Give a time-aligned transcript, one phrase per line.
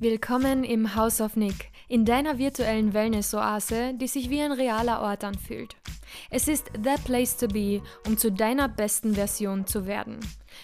[0.00, 5.24] Willkommen im House of Nick, in deiner virtuellen Wellness-Oase, die sich wie ein realer Ort
[5.24, 5.74] anfühlt.
[6.30, 10.20] Es ist the place to be, um zu deiner besten Version zu werden.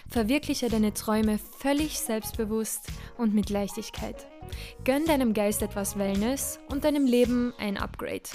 [0.07, 2.87] Verwirkliche deine Träume völlig selbstbewusst
[3.17, 4.25] und mit Leichtigkeit.
[4.85, 8.29] Gönn deinem Geist etwas Wellness und deinem Leben ein Upgrade.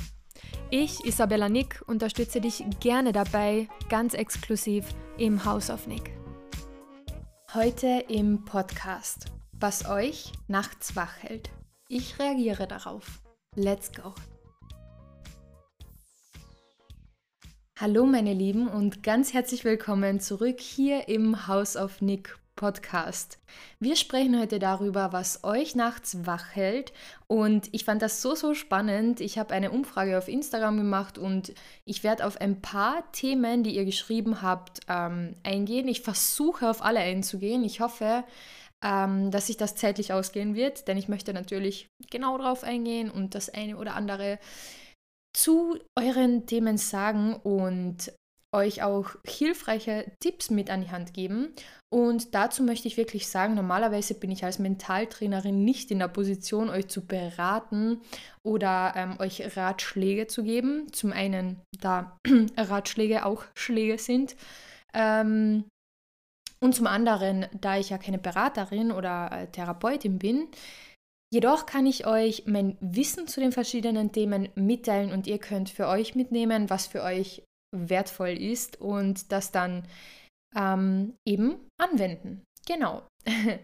[0.69, 4.85] Ich, Isabella Nick, unterstütze dich gerne dabei, ganz exklusiv
[5.17, 6.11] im House of Nick.
[7.55, 11.50] Heute im Podcast was euch nachts wach hält.
[11.88, 13.20] Ich reagiere darauf.
[13.55, 14.14] Let's go!
[17.78, 23.38] Hallo meine Lieben und ganz herzlich willkommen zurück hier im House of Nick Podcast.
[23.78, 26.92] Wir sprechen heute darüber, was euch nachts wach hält
[27.27, 29.20] und ich fand das so, so spannend.
[29.20, 31.52] Ich habe eine Umfrage auf Instagram gemacht und
[31.84, 35.88] ich werde auf ein paar Themen, die ihr geschrieben habt, ähm, eingehen.
[35.88, 37.64] Ich versuche auf alle einzugehen.
[37.64, 38.24] Ich hoffe,
[38.84, 43.34] ähm, dass sich das zeitlich ausgehen wird, denn ich möchte natürlich genau darauf eingehen und
[43.34, 44.39] das eine oder andere
[45.36, 48.12] zu euren Themen sagen und
[48.53, 51.55] euch auch hilfreiche Tipps mit an die Hand geben.
[51.92, 56.69] Und dazu möchte ich wirklich sagen, normalerweise bin ich als Mentaltrainerin nicht in der Position,
[56.69, 58.01] euch zu beraten
[58.45, 60.92] oder ähm, euch Ratschläge zu geben.
[60.92, 62.19] Zum einen, da
[62.56, 64.34] Ratschläge auch Schläge sind.
[64.95, 65.64] Ähm,
[66.62, 70.48] und zum anderen, da ich ja keine Beraterin oder äh, Therapeutin bin,
[71.33, 75.89] jedoch kann ich euch mein Wissen zu den verschiedenen Themen mitteilen und ihr könnt für
[75.89, 77.42] euch mitnehmen, was für euch
[77.75, 79.86] wertvoll ist und das dann
[80.56, 82.42] ähm, eben anwenden.
[82.67, 83.02] Genau.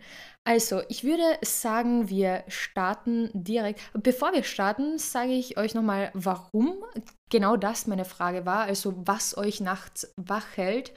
[0.49, 3.81] Also, ich würde sagen, wir starten direkt.
[3.95, 6.85] Bevor wir starten, sage ich euch nochmal, warum
[7.33, 8.61] genau das meine Frage war.
[8.61, 10.93] Also, was euch nachts wach hält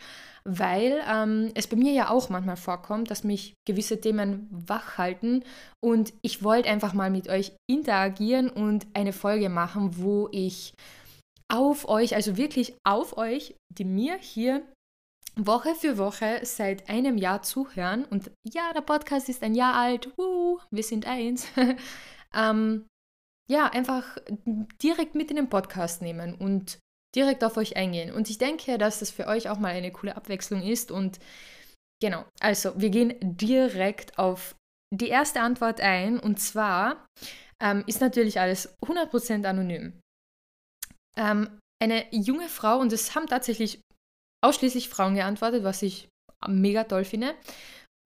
[0.57, 5.43] weil ähm, es bei mir ja auch manchmal vorkommt, dass mich gewisse Themen wach halten
[5.83, 10.73] und ich wollte einfach mal mit euch interagieren und eine Folge machen, wo ich
[11.51, 14.63] auf euch, also wirklich auf euch, die mir hier
[15.35, 20.11] Woche für Woche seit einem Jahr zuhören und ja, der Podcast ist ein Jahr alt,
[20.17, 21.47] uh, wir sind eins,
[22.33, 22.87] ähm,
[23.49, 24.17] ja, einfach
[24.81, 26.79] direkt mit in den Podcast nehmen und
[27.15, 28.11] direkt auf euch eingehen.
[28.13, 30.91] Und ich denke, dass das für euch auch mal eine coole Abwechslung ist.
[30.91, 31.19] Und
[32.01, 34.55] genau, also wir gehen direkt auf
[34.95, 36.19] die erste Antwort ein.
[36.19, 37.07] Und zwar
[37.61, 39.99] ähm, ist natürlich alles 100% anonym.
[41.17, 43.81] Ähm, eine junge Frau, und es haben tatsächlich
[44.43, 46.09] ausschließlich Frauen geantwortet, was ich
[46.47, 47.35] mega toll finde.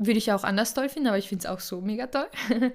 [0.02, 2.30] Würde ich auch anders toll finden, aber ich finde es auch so mega toll.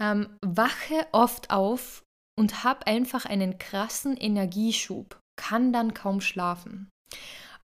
[0.00, 2.02] ähm, wache oft auf
[2.38, 6.90] und habe einfach einen krassen Energieschub kann dann kaum schlafen.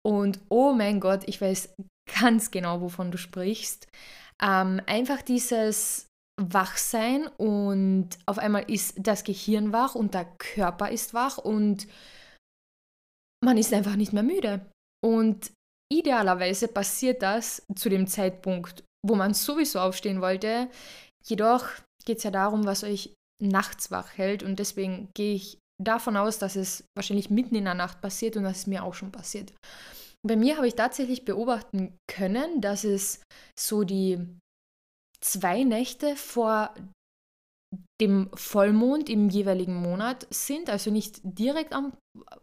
[0.06, 1.76] Und oh mein Gott, ich weiß
[2.20, 3.88] ganz genau, wovon du sprichst.
[4.42, 6.08] Ähm, einfach dieses
[6.40, 11.88] Wachsein und auf einmal ist das Gehirn wach und der Körper ist wach und
[13.44, 14.66] man ist einfach nicht mehr müde.
[15.04, 15.52] Und
[15.92, 20.70] idealerweise passiert das zu dem Zeitpunkt, wo man sowieso aufstehen wollte.
[21.26, 21.68] Jedoch
[22.06, 26.40] geht es ja darum, was euch nachts wach hält und deswegen gehe ich davon aus,
[26.40, 29.54] dass es wahrscheinlich mitten in der Nacht passiert und das ist mir auch schon passiert.
[30.26, 33.22] Bei mir habe ich tatsächlich beobachten können, dass es
[33.60, 34.20] so die
[35.22, 36.74] zwei Nächte vor
[38.00, 41.94] dem Vollmond im jeweiligen Monat sind, also nicht direkt am,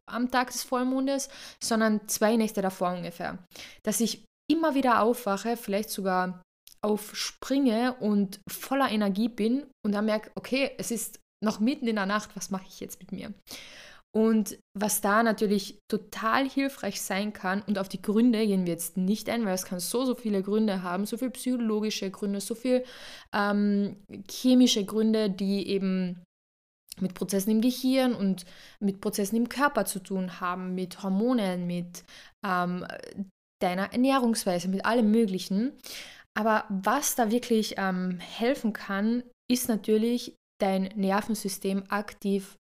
[0.07, 1.29] am Tag des Vollmondes,
[1.63, 3.39] sondern zwei Nächte davor ungefähr.
[3.83, 6.43] Dass ich immer wieder aufwache, vielleicht sogar
[6.83, 12.07] aufspringe und voller Energie bin und dann merke, okay, es ist noch mitten in der
[12.07, 13.33] Nacht, was mache ich jetzt mit mir?
[14.13, 18.97] Und was da natürlich total hilfreich sein kann, und auf die Gründe gehen wir jetzt
[18.97, 22.57] nicht ein, weil es kann so, so viele Gründe haben, so viele psychologische Gründe, so
[22.57, 22.83] viele
[23.33, 23.97] ähm,
[24.29, 26.25] chemische Gründe, die eben
[27.01, 28.45] mit Prozessen im Gehirn und
[28.81, 32.05] mit Prozessen im Körper zu tun haben, mit Hormonen, mit
[32.45, 32.85] ähm,
[33.63, 35.73] deiner Ernährungsweise, mit allem Möglichen.
[36.37, 42.57] Aber was da wirklich ähm, helfen kann, ist natürlich dein Nervensystem aktiv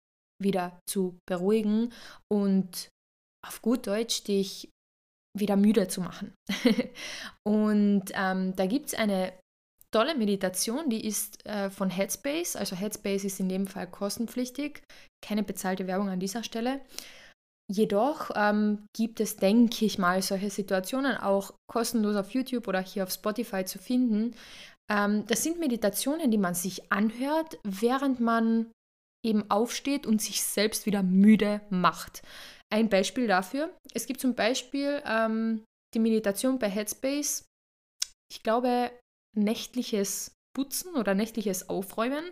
[0.42, 1.92] wieder zu beruhigen
[2.32, 2.88] und
[3.46, 4.70] auf gut Deutsch dich
[5.38, 6.34] wieder müde zu machen.
[7.46, 9.32] und ähm, da gibt es eine
[9.92, 12.56] tolle Meditation, die ist äh, von Headspace.
[12.56, 14.82] Also Headspace ist in dem Fall kostenpflichtig,
[15.24, 16.80] keine bezahlte Werbung an dieser Stelle.
[17.68, 23.02] Jedoch ähm, gibt es, denke ich mal, solche Situationen auch kostenlos auf YouTube oder hier
[23.02, 24.34] auf Spotify zu finden,
[24.90, 28.70] ähm, das sind Meditationen, die man sich anhört, während man
[29.24, 32.22] eben aufsteht und sich selbst wieder müde macht.
[32.72, 37.44] Ein Beispiel dafür, es gibt zum Beispiel ähm, die Meditation bei Headspace,
[38.30, 38.90] ich glaube,
[39.36, 42.24] nächtliches Putzen oder nächtliches Aufräumen.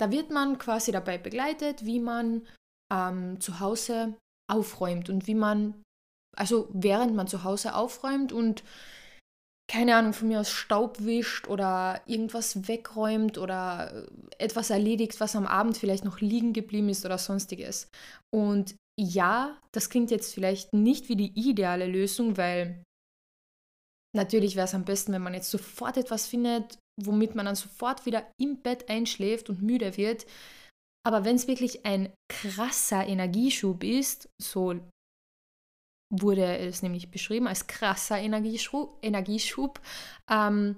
[0.00, 2.46] Da wird man quasi dabei begleitet, wie man
[2.92, 4.16] ähm, zu Hause
[4.50, 5.82] aufräumt und wie man,
[6.36, 8.64] also während man zu Hause aufräumt und
[9.70, 14.06] keine Ahnung, von mir aus Staub wischt oder irgendwas wegräumt oder
[14.38, 17.88] etwas erledigt, was am Abend vielleicht noch liegen geblieben ist oder sonstiges.
[18.32, 22.82] Und ja, das klingt jetzt vielleicht nicht wie die ideale Lösung, weil
[24.14, 28.06] natürlich wäre es am besten, wenn man jetzt sofort etwas findet, womit man dann sofort
[28.06, 30.26] wieder im Bett einschläft und müde wird.
[31.06, 34.80] Aber wenn es wirklich ein krasser Energieschub ist, so
[36.20, 39.80] wurde es nämlich beschrieben als krasser Energieschub, Energieschub
[40.30, 40.76] ähm,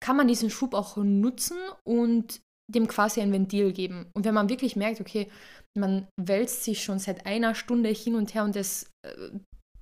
[0.00, 4.06] kann man diesen Schub auch nutzen und dem quasi ein Ventil geben.
[4.12, 5.30] Und wenn man wirklich merkt, okay,
[5.76, 9.30] man wälzt sich schon seit einer Stunde hin und her und es äh,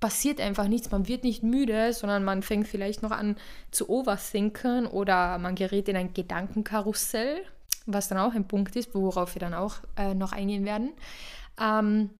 [0.00, 3.36] passiert einfach nichts, man wird nicht müde, sondern man fängt vielleicht noch an
[3.70, 7.42] zu overthinken oder man gerät in ein Gedankenkarussell,
[7.86, 10.92] was dann auch ein Punkt ist, worauf wir dann auch äh, noch eingehen werden.
[11.58, 12.10] Ähm,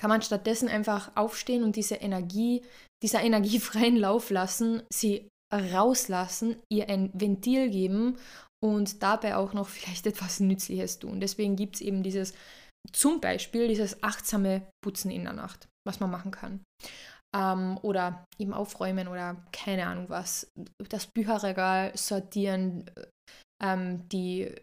[0.00, 2.62] kann man stattdessen einfach aufstehen und diese Energie,
[3.02, 8.16] dieser energiefreien Lauf lassen, sie rauslassen, ihr ein Ventil geben
[8.62, 11.20] und dabei auch noch vielleicht etwas Nützliches tun.
[11.20, 12.32] Deswegen gibt es eben dieses,
[12.92, 16.60] zum Beispiel dieses achtsame Putzen in der Nacht, was man machen kann.
[17.36, 20.50] Ähm, oder eben aufräumen oder keine Ahnung was.
[20.88, 22.90] Das Bücherregal sortieren,
[23.62, 24.54] ähm, die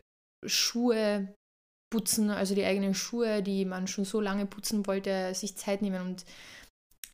[0.46, 1.34] Schuhe
[1.90, 6.02] putzen, also die eigenen Schuhe, die man schon so lange putzen wollte, sich Zeit nehmen
[6.02, 6.26] und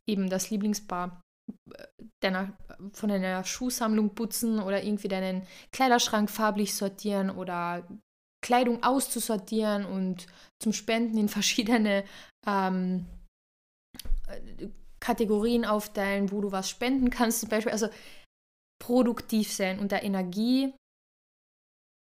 [0.06, 1.20] eben das Lieblingspaar
[1.76, 1.84] äh,
[2.22, 2.56] deiner,
[2.92, 7.86] von einer Schuhsammlung putzen oder irgendwie deinen Kleiderschrank farblich sortieren oder
[8.42, 10.26] Kleidung auszusortieren und
[10.62, 12.04] zum Spenden in verschiedene
[12.46, 13.06] ähm,
[14.28, 14.68] äh,
[15.00, 17.72] Kategorien aufteilen, wo du was spenden kannst, zum Beispiel.
[17.72, 17.88] Also
[18.82, 20.74] produktiv sein und der Energie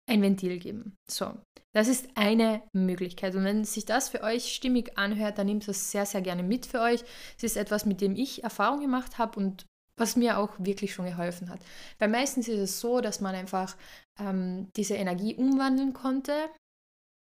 [0.10, 0.96] ein Ventil geben.
[1.10, 1.38] So,
[1.74, 3.36] das ist eine Möglichkeit.
[3.36, 6.66] Und wenn sich das für euch stimmig anhört, dann nehmt das sehr, sehr gerne mit
[6.66, 7.04] für euch.
[7.38, 9.66] Es ist etwas, mit dem ich Erfahrung gemacht habe und
[9.98, 11.60] was mir auch wirklich schon geholfen hat.
[12.00, 13.76] Weil meistens ist es so, dass man einfach
[14.20, 16.50] ähm, diese Energie umwandeln konnte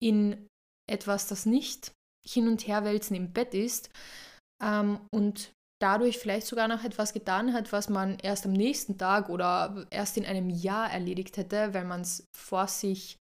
[0.01, 0.47] in
[0.89, 1.91] etwas, das nicht
[2.25, 3.89] hin und her wälzen im Bett ist
[4.63, 9.29] ähm, und dadurch vielleicht sogar noch etwas getan hat, was man erst am nächsten Tag
[9.29, 13.17] oder erst in einem Jahr erledigt hätte, weil man es vor sich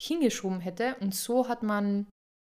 [0.00, 0.96] hingeschoben hätte.
[1.00, 2.06] Und so hat man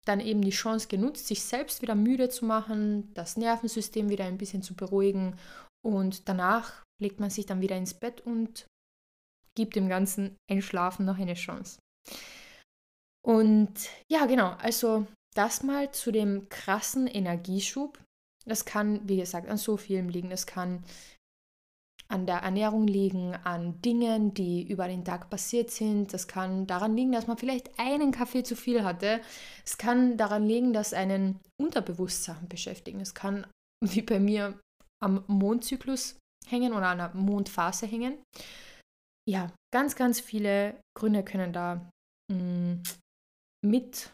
[0.07, 4.39] dann eben die Chance genutzt, sich selbst wieder müde zu machen, das Nervensystem wieder ein
[4.39, 5.37] bisschen zu beruhigen
[5.85, 8.67] und danach legt man sich dann wieder ins Bett und
[9.55, 11.79] gibt dem ganzen Einschlafen noch eine Chance.
[13.25, 18.03] Und ja, genau, also das mal zu dem krassen Energieschub.
[18.47, 20.31] Das kann, wie gesagt, an so vielem liegen.
[20.31, 20.85] Es kann
[22.11, 26.13] an der Ernährung liegen, an Dingen, die über den Tag passiert sind.
[26.15, 29.21] Das kann daran liegen, dass man vielleicht einen Kaffee zu viel hatte.
[29.65, 33.01] Es kann daran liegen, dass einen Unterbewusstsein beschäftigen.
[33.01, 33.47] Es kann,
[33.85, 34.59] wie bei mir,
[35.01, 36.17] am Mondzyklus
[36.47, 38.19] hängen oder an der Mondphase hängen.
[39.29, 41.89] Ja, ganz, ganz viele Gründe können da
[42.33, 42.83] mh, mm,
[43.67, 44.11] mit,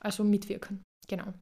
[0.00, 0.82] also mitwirken.
[1.08, 1.32] Genau.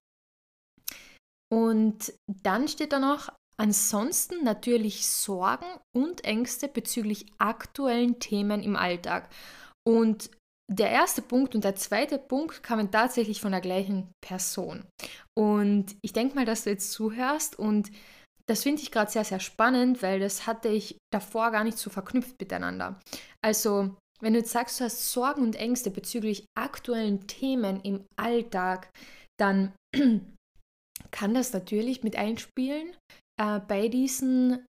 [1.52, 2.12] Und
[2.42, 5.66] dann steht da noch, ansonsten natürlich Sorgen
[5.96, 9.28] und Ängste bezüglich aktuellen Themen im Alltag.
[9.86, 10.30] Und
[10.68, 14.84] der erste Punkt und der zweite Punkt kamen tatsächlich von der gleichen Person.
[15.38, 17.90] Und ich denke mal, dass du jetzt zuhörst und
[18.48, 21.90] das finde ich gerade sehr, sehr spannend, weil das hatte ich davor gar nicht so
[21.90, 23.00] verknüpft miteinander.
[23.44, 28.90] Also, wenn du jetzt sagst, du hast Sorgen und Ängste bezüglich aktuellen Themen im Alltag,
[29.38, 29.72] dann
[31.10, 32.96] kann das natürlich mit einspielen
[33.40, 34.64] äh, bei diesen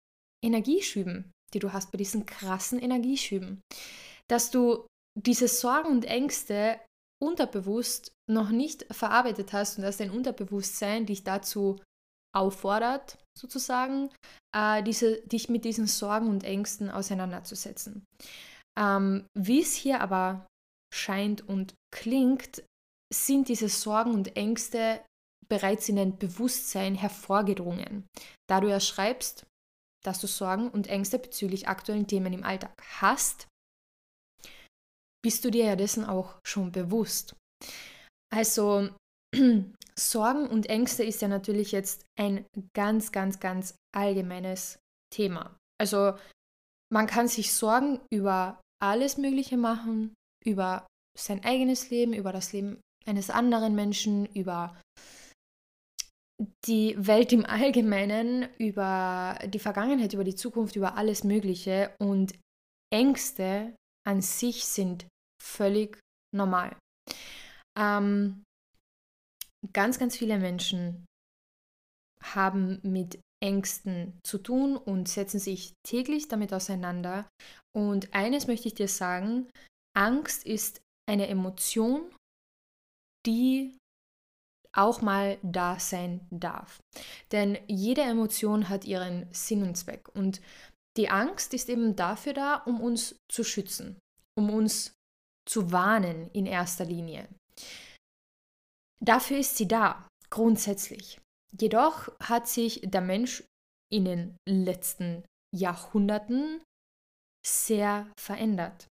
[0.45, 3.61] Energieschüben, die du hast, bei diesen krassen Energieschüben.
[4.29, 4.87] Dass du
[5.19, 6.81] diese Sorgen und Ängste
[7.23, 11.81] unterbewusst noch nicht verarbeitet hast und dass dein Unterbewusstsein dich dazu
[12.35, 14.11] auffordert, sozusagen,
[14.55, 18.05] äh, diese, dich mit diesen Sorgen und Ängsten auseinanderzusetzen.
[18.79, 20.47] Ähm, wie es hier aber
[20.93, 22.63] scheint und klingt,
[23.13, 25.03] sind diese Sorgen und Ängste
[25.49, 28.07] bereits in dein Bewusstsein hervorgedrungen,
[28.49, 29.47] da du ja schreibst,
[30.05, 33.49] dass du Sorgen und Ängste bezüglich aktuellen Themen im Alltag hast,
[35.25, 37.35] bist du dir ja dessen auch schon bewusst.
[38.33, 38.91] Also
[39.99, 44.79] Sorgen und Ängste ist ja natürlich jetzt ein ganz, ganz, ganz allgemeines
[45.13, 45.57] Thema.
[45.81, 46.15] Also
[46.93, 50.87] man kann sich Sorgen über alles Mögliche machen, über
[51.19, 54.77] sein eigenes Leben, über das Leben eines anderen Menschen, über
[56.67, 61.95] die Welt im Allgemeinen, über die Vergangenheit, über die Zukunft, über alles Mögliche.
[61.99, 62.35] Und
[62.93, 63.75] Ängste
[64.07, 65.07] an sich sind
[65.43, 65.99] völlig
[66.35, 66.77] normal.
[67.79, 68.45] Ähm,
[69.73, 71.07] ganz, ganz viele Menschen
[72.23, 77.29] haben mit Ängsten zu tun und setzen sich täglich damit auseinander.
[77.75, 79.49] Und eines möchte ich dir sagen,
[79.97, 82.11] Angst ist eine Emotion,
[83.27, 83.77] die
[84.77, 86.81] auch mal da sein darf.
[87.33, 90.09] Denn jede Emotion hat ihren Sinn und Zweck.
[90.15, 90.41] Und
[90.97, 93.99] die Angst ist eben dafür da, um uns zu schützen,
[94.37, 94.95] um uns
[95.49, 97.29] zu warnen in erster Linie.
[99.01, 101.21] Dafür ist sie da, grundsätzlich.
[101.59, 103.45] Jedoch hat sich der Mensch
[103.93, 106.63] in den letzten Jahrhunderten
[107.47, 108.89] sehr verändert.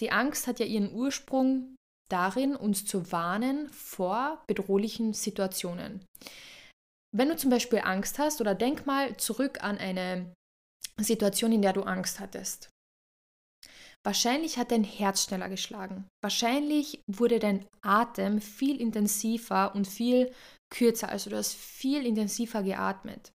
[0.00, 1.74] Die Angst hat ja ihren Ursprung
[2.08, 6.04] darin, uns zu warnen vor bedrohlichen Situationen.
[7.14, 10.32] Wenn du zum Beispiel Angst hast oder denk mal zurück an eine
[10.98, 12.70] Situation, in der du Angst hattest.
[14.04, 16.06] Wahrscheinlich hat dein Herz schneller geschlagen.
[16.22, 20.32] Wahrscheinlich wurde dein Atem viel intensiver und viel
[20.72, 21.08] kürzer.
[21.08, 23.32] Also du hast viel intensiver geatmet,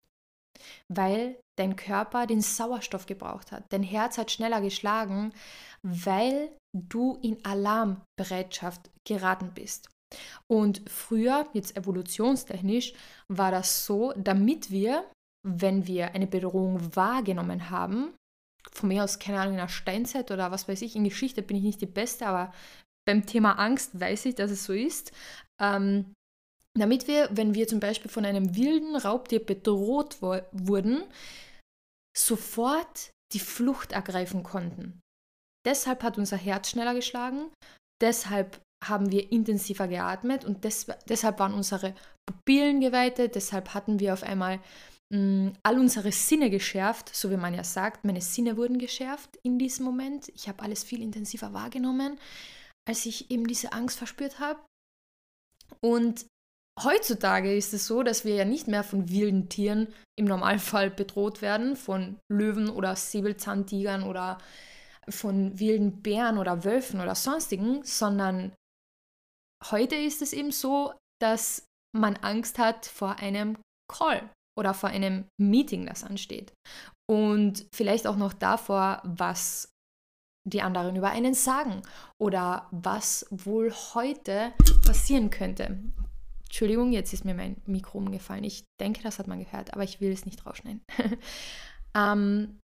[0.87, 3.65] weil dein Körper den Sauerstoff gebraucht hat.
[3.69, 5.33] Dein Herz hat schneller geschlagen,
[5.83, 9.89] weil du in Alarmbereitschaft geraten bist.
[10.47, 12.93] Und früher, jetzt evolutionstechnisch,
[13.27, 15.09] war das so, damit wir,
[15.47, 18.13] wenn wir eine Bedrohung wahrgenommen haben,
[18.71, 21.57] von mir aus, keine Ahnung, in der Steinzeit oder was weiß ich, in Geschichte bin
[21.57, 22.53] ich nicht die Beste, aber
[23.07, 25.11] beim Thema Angst weiß ich, dass es so ist.
[25.59, 26.13] Ähm,
[26.77, 31.03] damit wir, wenn wir zum Beispiel von einem wilden Raubtier bedroht wurden,
[32.15, 35.00] sofort die Flucht ergreifen konnten.
[35.65, 37.51] Deshalb hat unser Herz schneller geschlagen,
[38.01, 41.93] deshalb haben wir intensiver geatmet und des deshalb waren unsere
[42.25, 44.59] Pupillen geweitet, deshalb hatten wir auf einmal
[45.13, 49.37] mh, mm, all unsere Sinne geschärft, so wie man ja sagt, meine Sinne wurden geschärft
[49.43, 50.29] in diesem Moment.
[50.29, 52.19] Ich habe alles viel intensiver wahrgenommen,
[52.87, 54.59] als ich eben diese Angst verspürt habe.
[55.79, 56.25] Und
[56.81, 59.87] heutzutage ist es so, dass wir ja nicht mehr von wilden Tieren
[60.17, 64.39] im Normalfall bedroht werden, von Löwen oder Säbelzahntigern oder
[65.11, 68.53] von wilden Bären oder Wölfen oder sonstigen, sondern
[69.69, 71.65] heute ist es eben so, dass
[71.95, 73.57] man Angst hat vor einem
[73.91, 76.53] Call oder vor einem Meeting, das ansteht.
[77.09, 79.71] Und vielleicht auch noch davor, was
[80.47, 81.81] die anderen über einen sagen
[82.19, 84.53] oder was wohl heute
[84.85, 85.79] passieren könnte.
[86.45, 88.43] Entschuldigung, jetzt ist mir mein Mikro umgefallen.
[88.43, 90.81] Ich denke, das hat man gehört, aber ich will es nicht rausschneiden.
[91.95, 92.59] ähm,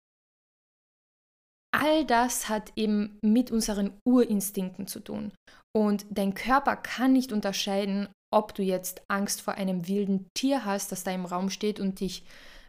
[1.81, 5.31] all das hat eben mit unseren Urinstinkten zu tun.
[5.75, 10.91] Und dein Körper kann nicht unterscheiden, ob du jetzt Angst vor einem wilden Tier hast,
[10.91, 12.25] das da im Raum steht und dich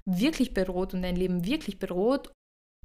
[0.08, 2.32] wirklich bedroht und dein Leben wirklich bedroht,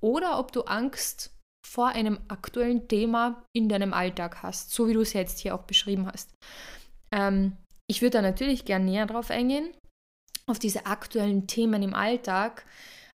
[0.01, 1.35] oder ob du Angst
[1.65, 5.63] vor einem aktuellen Thema in deinem Alltag hast, so wie du es jetzt hier auch
[5.63, 6.33] beschrieben hast.
[7.13, 7.55] Ähm,
[7.87, 9.71] ich würde da natürlich gerne näher drauf eingehen,
[10.47, 12.65] auf diese aktuellen Themen im Alltag.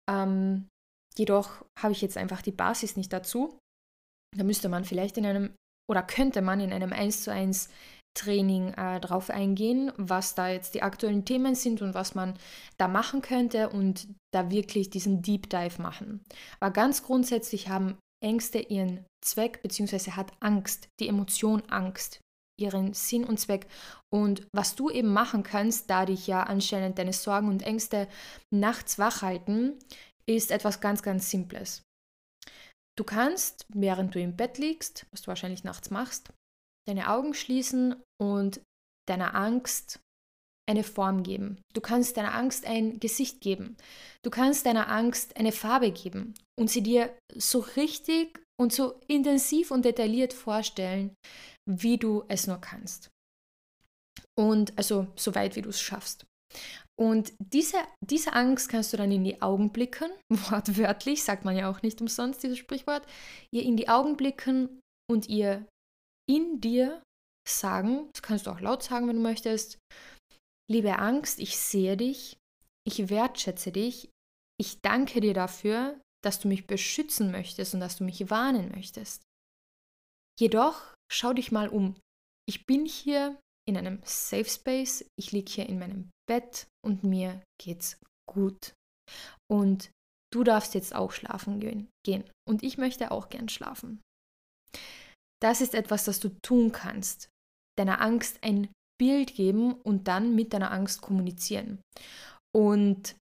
[0.09, 0.67] Ähm,
[1.17, 3.57] Jedoch habe ich jetzt einfach die Basis nicht dazu.
[4.35, 5.53] Da müsste man vielleicht in einem
[5.89, 7.69] oder könnte man in einem 1 zu 1
[8.15, 12.37] Training äh, drauf eingehen, was da jetzt die aktuellen Themen sind und was man
[12.77, 16.23] da machen könnte und da wirklich diesen Deep Dive machen.
[16.59, 22.21] Aber ganz grundsätzlich haben Ängste ihren Zweck, beziehungsweise hat Angst, die Emotion Angst,
[22.59, 23.67] ihren Sinn und Zweck.
[24.13, 28.07] Und was du eben machen kannst, da dich ja anscheinend deine Sorgen und Ängste
[28.53, 29.79] nachts wach halten,
[30.27, 31.83] ist etwas ganz, ganz Simples.
[32.97, 36.31] Du kannst, während du im Bett liegst, was du wahrscheinlich nachts machst,
[36.87, 38.61] deine Augen schließen und
[39.07, 39.99] deiner Angst
[40.69, 41.61] eine Form geben.
[41.73, 43.75] Du kannst deiner Angst ein Gesicht geben.
[44.23, 49.71] Du kannst deiner Angst eine Farbe geben und sie dir so richtig und so intensiv
[49.71, 51.15] und detailliert vorstellen,
[51.69, 53.09] wie du es nur kannst.
[54.37, 56.25] Und also so weit, wie du es schaffst.
[56.99, 61.69] Und diese, diese Angst kannst du dann in die Augen blicken, wortwörtlich, sagt man ja
[61.69, 63.05] auch nicht umsonst, dieses Sprichwort,
[63.51, 65.67] ihr in die Augen blicken und ihr
[66.29, 67.01] in dir
[67.47, 69.77] sagen, das kannst du auch laut sagen, wenn du möchtest,
[70.71, 72.37] liebe Angst, ich sehe dich,
[72.87, 74.09] ich wertschätze dich,
[74.59, 79.23] ich danke dir dafür, dass du mich beschützen möchtest und dass du mich warnen möchtest.
[80.39, 81.95] Jedoch schau dich mal um.
[82.47, 87.41] Ich bin hier in einem Safe Space, ich liege hier in meinem Bett und mir
[87.61, 87.97] geht's
[88.29, 88.73] gut.
[89.51, 89.91] Und
[90.33, 92.29] du darfst jetzt auch schlafen gehen.
[92.47, 94.01] Und ich möchte auch gern schlafen.
[95.41, 97.27] Das ist etwas, das du tun kannst.
[97.77, 101.81] Deiner Angst ein Bild geben und dann mit deiner Angst kommunizieren.
[102.55, 103.15] Und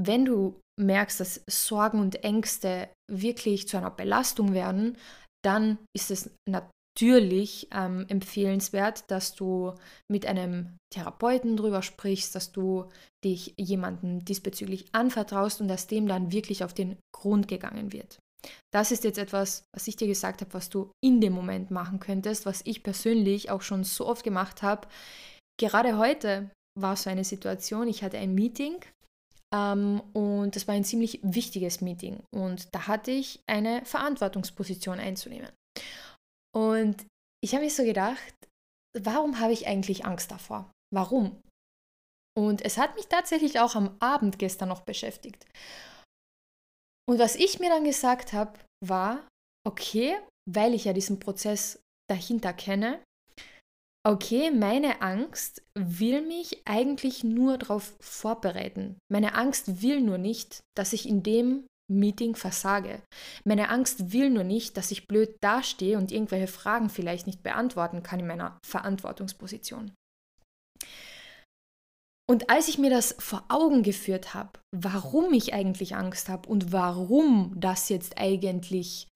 [0.00, 4.98] wenn du merkst, dass Sorgen und Ängste wirklich zu einer Belastung werden,
[5.44, 6.30] dann ist es
[6.94, 9.74] natürlich ähm, empfehlenswert, dass du
[10.10, 12.88] mit einem Therapeuten drüber sprichst, dass du
[13.24, 18.18] dich jemandem diesbezüglich anvertraust und dass dem dann wirklich auf den Grund gegangen wird.
[18.72, 22.00] Das ist jetzt etwas, was ich dir gesagt habe, was du in dem Moment machen
[22.00, 24.88] könntest, was ich persönlich auch schon so oft gemacht habe.
[25.58, 28.84] Gerade heute war so eine Situation, ich hatte ein Meeting
[29.54, 35.50] ähm, und das war ein ziemlich wichtiges Meeting und da hatte ich eine Verantwortungsposition einzunehmen.
[36.54, 37.06] Und
[37.42, 38.34] ich habe mich so gedacht,
[38.98, 40.70] warum habe ich eigentlich Angst davor?
[40.94, 41.40] Warum?
[42.36, 45.46] Und es hat mich tatsächlich auch am Abend gestern noch beschäftigt.
[47.08, 49.26] Und was ich mir dann gesagt habe, war,
[49.66, 50.18] okay,
[50.50, 53.02] weil ich ja diesen Prozess dahinter kenne,
[54.04, 58.98] okay, meine Angst will mich eigentlich nur darauf vorbereiten.
[59.10, 61.66] Meine Angst will nur nicht, dass ich in dem
[61.98, 63.02] Meeting versage.
[63.44, 68.02] Meine Angst will nur nicht, dass ich blöd dastehe und irgendwelche Fragen vielleicht nicht beantworten
[68.02, 69.92] kann in meiner Verantwortungsposition.
[72.30, 76.72] Und als ich mir das vor Augen geführt habe, warum ich eigentlich Angst habe und
[76.72, 79.08] warum das jetzt eigentlich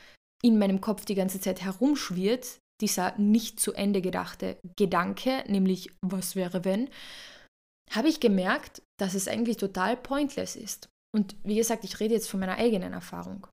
[0.44, 6.36] in meinem Kopf die ganze Zeit herumschwirrt, dieser nicht zu Ende gedachte Gedanke, nämlich was
[6.36, 6.90] wäre wenn,
[7.90, 10.88] habe ich gemerkt, dass es eigentlich total pointless ist.
[11.16, 13.46] Und wie gesagt, ich rede jetzt von meiner eigenen Erfahrung.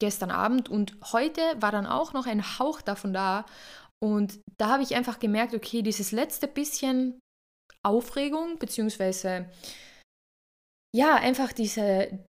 [0.00, 3.46] Gestern Abend und heute war dann auch noch ein Hauch davon da.
[4.02, 7.20] Und da habe ich einfach gemerkt, okay, dieses letzte bisschen
[7.84, 9.48] Aufregung, beziehungsweise
[10.92, 12.26] ja, einfach diese,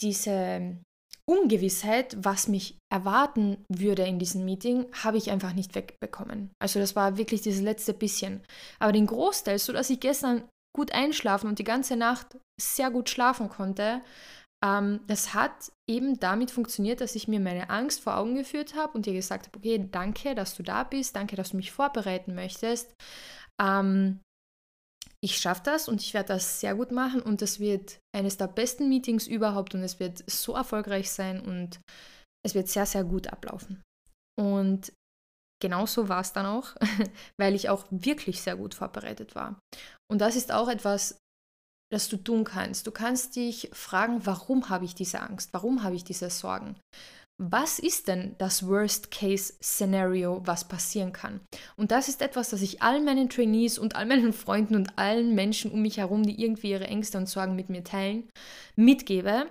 [0.00, 0.80] diese
[1.28, 6.52] Ungewissheit, was mich erwarten würde in diesem Meeting, habe ich einfach nicht wegbekommen.
[6.62, 8.40] Also das war wirklich dieses letzte bisschen.
[8.78, 13.08] Aber den Großteil, so dass ich gestern gut einschlafen und die ganze Nacht sehr gut
[13.08, 14.02] schlafen konnte,
[14.64, 18.94] ähm, das hat eben damit funktioniert, dass ich mir meine Angst vor Augen geführt habe
[18.94, 22.34] und dir gesagt habe, okay, danke, dass du da bist, danke, dass du mich vorbereiten
[22.34, 22.94] möchtest.
[23.60, 24.20] Ähm,
[25.22, 28.48] ich schaffe das und ich werde das sehr gut machen und das wird eines der
[28.48, 31.80] besten Meetings überhaupt und es wird so erfolgreich sein und
[32.44, 33.82] es wird sehr, sehr gut ablaufen.
[34.38, 34.92] Und
[35.62, 36.74] genauso war es dann auch,
[37.38, 39.58] weil ich auch wirklich sehr gut vorbereitet war.
[40.10, 41.18] Und das ist auch etwas,
[41.92, 42.86] das du tun kannst.
[42.86, 45.52] Du kannst dich fragen, warum habe ich diese Angst?
[45.52, 46.76] Warum habe ich diese Sorgen?
[47.38, 51.40] was ist denn das Worst-Case-Szenario, was passieren kann?
[51.76, 55.34] Und das ist etwas, das ich allen meinen Trainees und all meinen Freunden und allen
[55.34, 58.28] Menschen um mich herum, die irgendwie ihre Ängste und Sorgen mit mir teilen,
[58.76, 59.46] mitgebe.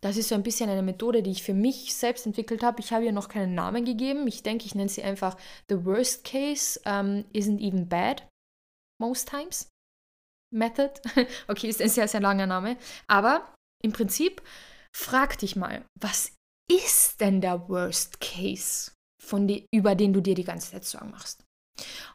[0.00, 2.80] Das ist so ein bisschen eine Methode, die ich für mich selbst entwickelt habe.
[2.80, 4.26] Ich habe ihr noch keinen Namen gegeben.
[4.26, 5.36] Ich denke, ich nenne sie einfach
[5.68, 8.26] The Worst Case um, Isn't Even Bad.
[9.00, 9.68] Most times.
[10.54, 11.00] Method.
[11.48, 12.76] okay, ist ein sehr, sehr langer Name.
[13.06, 14.42] Aber im Prinzip
[14.94, 16.32] frag dich mal, was
[16.70, 21.10] ist denn der Worst Case, von die, über den du dir die ganze Zeit Sorgen
[21.10, 21.44] machst?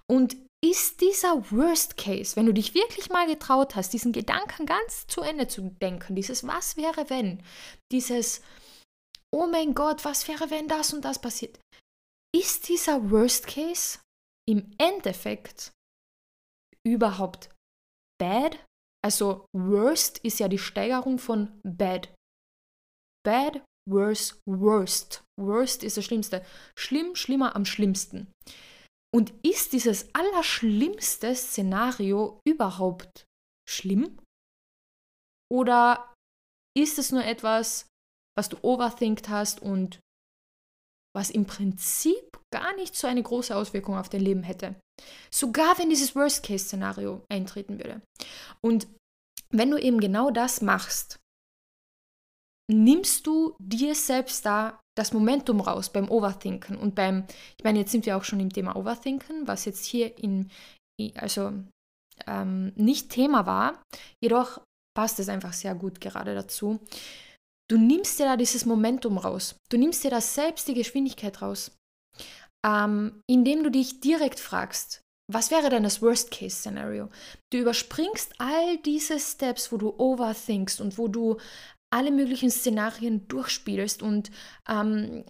[0.09, 5.07] Und ist dieser Worst Case, wenn du dich wirklich mal getraut hast, diesen Gedanken ganz
[5.07, 7.43] zu Ende zu denken, dieses Was wäre wenn,
[7.91, 8.41] dieses
[9.33, 11.59] Oh mein Gott, was wäre wenn das und das passiert,
[12.35, 13.99] ist dieser Worst Case
[14.47, 15.71] im Endeffekt
[16.85, 17.49] überhaupt
[18.23, 18.65] bad?
[19.05, 22.13] Also worst ist ja die Steigerung von bad.
[23.25, 25.23] Bad worse, worst.
[25.39, 26.45] Worst ist das Schlimmste.
[26.79, 28.31] Schlimm, schlimmer am schlimmsten.
[29.13, 33.25] Und ist dieses allerschlimmste Szenario überhaupt
[33.69, 34.17] schlimm?
[35.51, 36.13] Oder
[36.75, 37.87] ist es nur etwas,
[38.37, 39.99] was du overthinkt hast und
[41.15, 44.75] was im Prinzip gar nicht so eine große Auswirkung auf dein Leben hätte?
[45.31, 48.01] Sogar wenn dieses Worst-Case-Szenario eintreten würde.
[48.61, 48.87] Und
[49.49, 51.19] wenn du eben genau das machst,
[52.71, 57.25] nimmst du dir selbst da das Momentum raus beim Overthinken und beim,
[57.57, 60.51] ich meine, jetzt sind wir auch schon im Thema Overthinken, was jetzt hier in,
[61.15, 61.51] also
[62.27, 63.81] ähm, nicht Thema war,
[64.21, 64.61] jedoch
[64.95, 66.79] passt es einfach sehr gut gerade dazu.
[67.69, 69.55] Du nimmst dir da dieses Momentum raus.
[69.71, 71.71] Du nimmst dir da selbst die Geschwindigkeit raus,
[72.65, 77.09] ähm, indem du dich direkt fragst, was wäre denn das Worst-Case-Szenario?
[77.51, 81.37] Du überspringst all diese Steps, wo du overthinkst und wo du
[81.93, 84.31] alle möglichen Szenarien durchspielst und
[84.67, 85.23] ähm,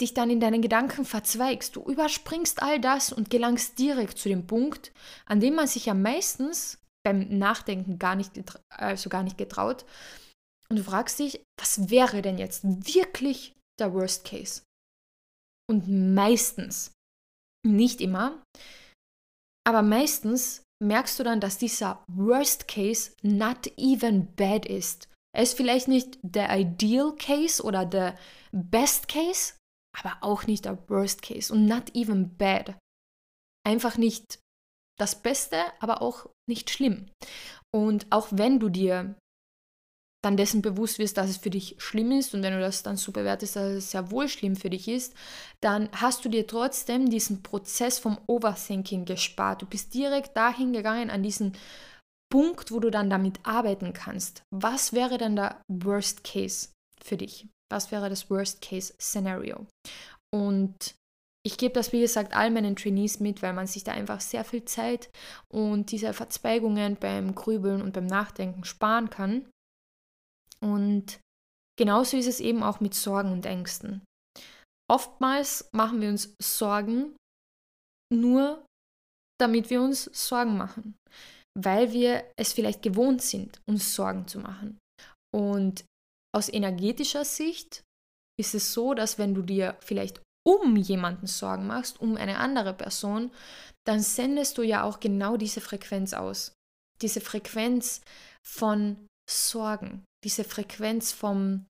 [0.00, 1.76] dich dann in deinen Gedanken verzweigst.
[1.76, 4.92] Du überspringst all das und gelangst direkt zu dem Punkt,
[5.26, 8.32] an dem man sich ja meistens beim Nachdenken gar nicht,
[8.68, 9.84] also gar nicht getraut.
[10.68, 14.62] Und du fragst dich, was wäre denn jetzt wirklich der Worst Case?
[15.68, 16.92] Und meistens,
[17.66, 18.42] nicht immer,
[19.66, 25.08] aber meistens merkst du dann, dass dieser Worst Case not even bad ist.
[25.34, 28.16] Er ist vielleicht nicht der Ideal Case oder der
[28.52, 29.54] Best Case,
[29.98, 32.78] aber auch nicht der Worst Case und not even bad.
[33.66, 34.38] Einfach nicht
[34.98, 37.10] das Beste, aber auch nicht schlimm.
[37.74, 39.16] Und auch wenn du dir
[40.26, 42.96] dann dessen bewusst wirst, dass es für dich schlimm ist und wenn du das dann
[42.96, 45.14] so bewertest, dass es sehr wohl schlimm für dich ist,
[45.60, 49.62] dann hast du dir trotzdem diesen Prozess vom Overthinking gespart.
[49.62, 51.52] Du bist direkt dahin gegangen an diesen
[52.28, 54.42] Punkt, wo du dann damit arbeiten kannst.
[54.50, 57.46] Was wäre dann der Worst Case für dich?
[57.70, 59.66] Was wäre das Worst Case Szenario?
[60.34, 60.96] Und
[61.44, 64.42] ich gebe das, wie gesagt, all meinen Trainees mit, weil man sich da einfach sehr
[64.42, 65.08] viel Zeit
[65.48, 69.46] und diese Verzweigungen beim Grübeln und beim Nachdenken sparen kann.
[70.60, 71.20] Und
[71.78, 74.02] genauso ist es eben auch mit Sorgen und Ängsten.
[74.90, 77.16] Oftmals machen wir uns Sorgen
[78.12, 78.64] nur,
[79.40, 80.94] damit wir uns Sorgen machen
[81.58, 84.78] weil wir es vielleicht gewohnt sind, uns Sorgen zu machen.
[85.34, 85.84] Und
[86.34, 87.82] aus energetischer Sicht
[88.38, 92.74] ist es so, dass wenn du dir vielleicht um jemanden Sorgen machst, um eine andere
[92.74, 93.32] Person,
[93.86, 96.52] dann sendest du ja auch genau diese Frequenz aus.
[97.00, 98.02] Diese Frequenz
[98.46, 101.66] von Sorgen, diese Frequenz vom,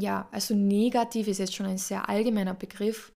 [0.00, 3.12] ja, also negativ ist jetzt schon ein sehr allgemeiner Begriff,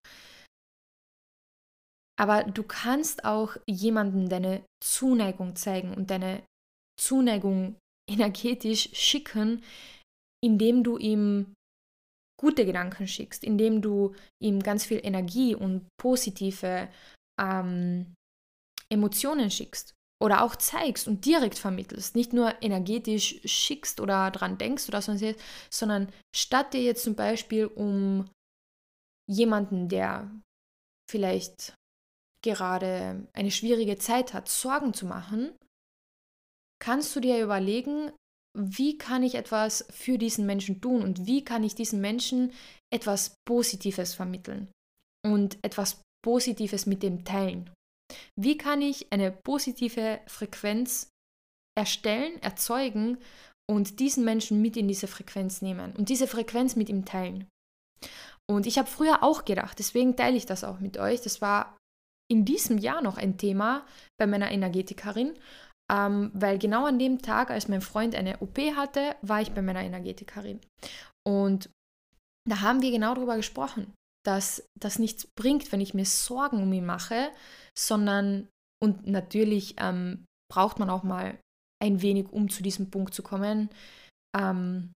[2.19, 6.45] aber du kannst auch jemandem deine Zuneigung zeigen und deine
[7.01, 7.75] Zuneigung
[8.09, 9.63] energetisch schicken,
[10.43, 11.55] indem du ihm
[12.39, 16.87] gute Gedanken schickst, indem du ihm ganz viel Energie und positive
[17.41, 18.13] ähm,
[18.91, 24.87] Emotionen schickst oder auch zeigst und direkt vermittelst, nicht nur energetisch schickst oder dran denkst
[24.87, 25.35] oder sonst,
[25.69, 28.29] sondern statt dir jetzt zum Beispiel um
[29.29, 30.31] jemanden, der
[31.11, 31.75] vielleicht
[32.41, 35.51] gerade eine schwierige Zeit hat, Sorgen zu machen,
[36.81, 38.13] kannst du dir überlegen,
[38.57, 42.53] wie kann ich etwas für diesen Menschen tun und wie kann ich diesen Menschen
[42.93, 44.71] etwas Positives vermitteln
[45.25, 47.69] und etwas Positives mit dem teilen.
[48.39, 51.09] Wie kann ich eine positive Frequenz
[51.77, 53.17] erstellen, erzeugen
[53.69, 57.47] und diesen Menschen mit in diese Frequenz nehmen und diese Frequenz mit ihm teilen.
[58.49, 61.21] Und ich habe früher auch gedacht, deswegen teile ich das auch mit euch.
[61.21, 61.77] Das war
[62.29, 63.85] in diesem Jahr noch ein Thema
[64.19, 65.33] bei meiner Energetikerin,
[65.91, 69.61] ähm, weil genau an dem Tag, als mein Freund eine OP hatte, war ich bei
[69.61, 70.59] meiner Energetikerin.
[71.25, 71.69] Und
[72.49, 73.93] da haben wir genau darüber gesprochen,
[74.25, 77.31] dass das nichts bringt, wenn ich mir Sorgen um ihn mache,
[77.77, 78.47] sondern,
[78.81, 81.39] und natürlich ähm, braucht man auch mal
[81.81, 83.69] ein wenig, um zu diesem Punkt zu kommen,
[84.35, 84.93] ähm,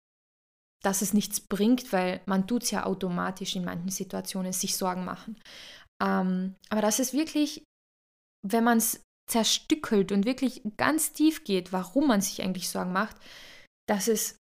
[0.83, 5.05] dass es nichts bringt, weil man tut es ja automatisch in manchen Situationen, sich Sorgen
[5.05, 5.41] machen.
[6.01, 7.65] Ähm, aber das ist wirklich,
[8.47, 13.17] wenn man es zerstückelt und wirklich ganz tief geht, warum man sich eigentlich Sorgen macht,
[13.89, 14.39] dass es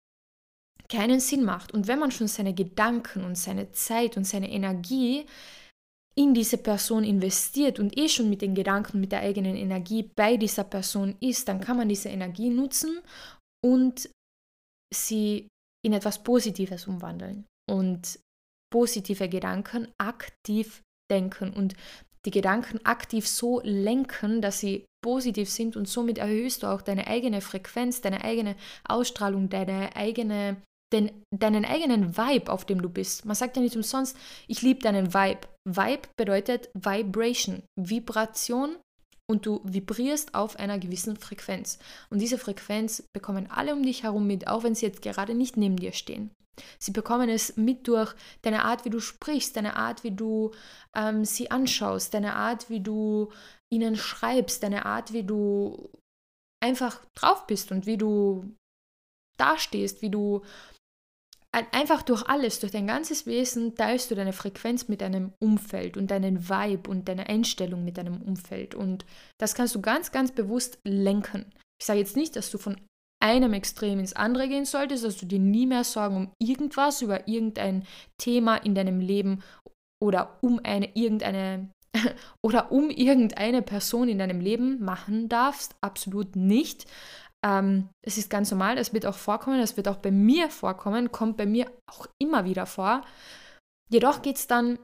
[0.90, 1.74] keinen Sinn macht.
[1.74, 5.26] Und wenn man schon seine Gedanken und seine Zeit und seine Energie
[6.16, 10.38] in diese Person investiert und eh schon mit den Gedanken, mit der eigenen Energie bei
[10.38, 13.02] dieser Person ist, dann kann man diese Energie nutzen
[13.66, 14.10] und
[14.94, 15.48] sie
[15.84, 18.20] in etwas Positives umwandeln und
[18.72, 21.76] positive Gedanken aktiv denken und
[22.26, 27.08] die Gedanken aktiv so lenken, dass sie positiv sind und somit erhöhst du auch deine
[27.08, 28.56] eigene Frequenz, deine eigene
[28.88, 30.62] Ausstrahlung, deine eigene,
[30.94, 33.26] den, deinen eigenen Vibe, auf dem du bist.
[33.26, 35.42] Man sagt ja nicht umsonst, ich liebe deinen Vibe.
[35.66, 38.78] Vibe bedeutet Vibration, Vibration
[39.30, 41.80] und du vibrierst auf einer gewissen Frequenz.
[42.10, 45.58] Und diese Frequenz bekommen alle um dich herum mit, auch wenn sie jetzt gerade nicht
[45.58, 46.32] neben dir stehen.
[46.78, 50.52] Sie bekommen es mit durch deine Art, wie du sprichst, deine Art, wie du
[50.96, 53.32] ähm, sie anschaust, deine Art, wie du
[53.72, 55.90] ihnen schreibst, deine Art, wie du
[56.64, 58.56] einfach drauf bist und wie du
[59.38, 60.44] dastehst, wie du
[61.54, 66.10] einfach durch alles, durch dein ganzes Wesen teilst du deine Frequenz mit deinem Umfeld und
[66.10, 68.76] deinen Vibe und deine Einstellung mit deinem Umfeld.
[68.76, 69.06] Und
[69.40, 71.46] das kannst du ganz, ganz bewusst lenken.
[71.80, 72.78] Ich sage jetzt nicht, dass du von
[73.24, 77.28] einem Extrem ins andere gehen solltest, dass du dir nie mehr Sorgen um irgendwas, über
[77.28, 77.86] irgendein
[78.18, 79.44] Thema in deinem Leben
[80.02, 81.70] oder um eine irgendeine
[82.42, 85.76] oder um irgendeine Person in deinem Leben machen darfst.
[85.82, 86.86] Absolut nicht.
[87.44, 91.12] Ähm, es ist ganz normal, es wird auch vorkommen, es wird auch bei mir vorkommen,
[91.12, 93.06] kommt bei mir auch immer wieder vor.
[93.90, 94.80] Jedoch geht es dann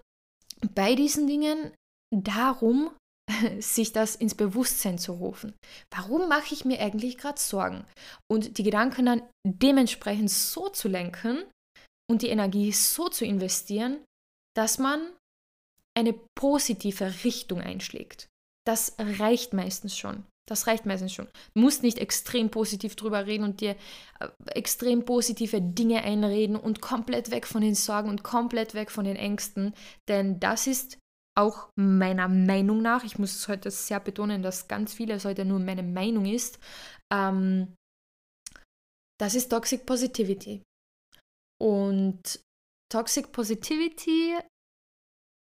[0.76, 1.74] bei diesen Dingen
[2.14, 2.92] darum,
[3.60, 5.54] sich das ins Bewusstsein zu rufen.
[5.94, 7.86] Warum mache ich mir eigentlich gerade Sorgen?
[8.30, 11.44] Und die Gedanken dann dementsprechend so zu lenken
[12.10, 14.04] und die Energie so zu investieren,
[14.56, 15.00] dass man
[15.98, 18.28] eine positive Richtung einschlägt.
[18.66, 20.26] Das reicht meistens schon.
[20.50, 21.28] Das reicht meistens schon.
[21.54, 23.76] Du musst nicht extrem positiv drüber reden und dir
[24.20, 29.06] äh, extrem positive Dinge einreden und komplett weg von den Sorgen und komplett weg von
[29.06, 29.74] den Ängsten,
[30.08, 30.98] denn das ist
[31.38, 35.60] auch meiner Meinung nach, ich muss es heute sehr betonen, dass ganz vieles heute nur
[35.60, 36.60] meine Meinung ist,
[37.14, 37.76] ähm,
[39.20, 40.64] das ist Toxic Positivity.
[41.62, 42.40] Und
[42.92, 44.38] Toxic Positivity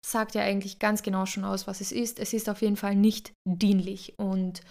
[0.05, 2.19] sagt ja eigentlich ganz genau schon aus, was es ist.
[2.19, 4.63] Es ist auf jeden Fall nicht dienlich und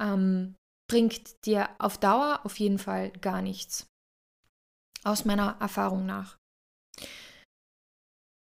[0.00, 0.54] ähm,
[0.90, 3.86] bringt dir auf Dauer auf jeden Fall gar nichts.
[5.04, 6.36] Aus meiner Erfahrung nach.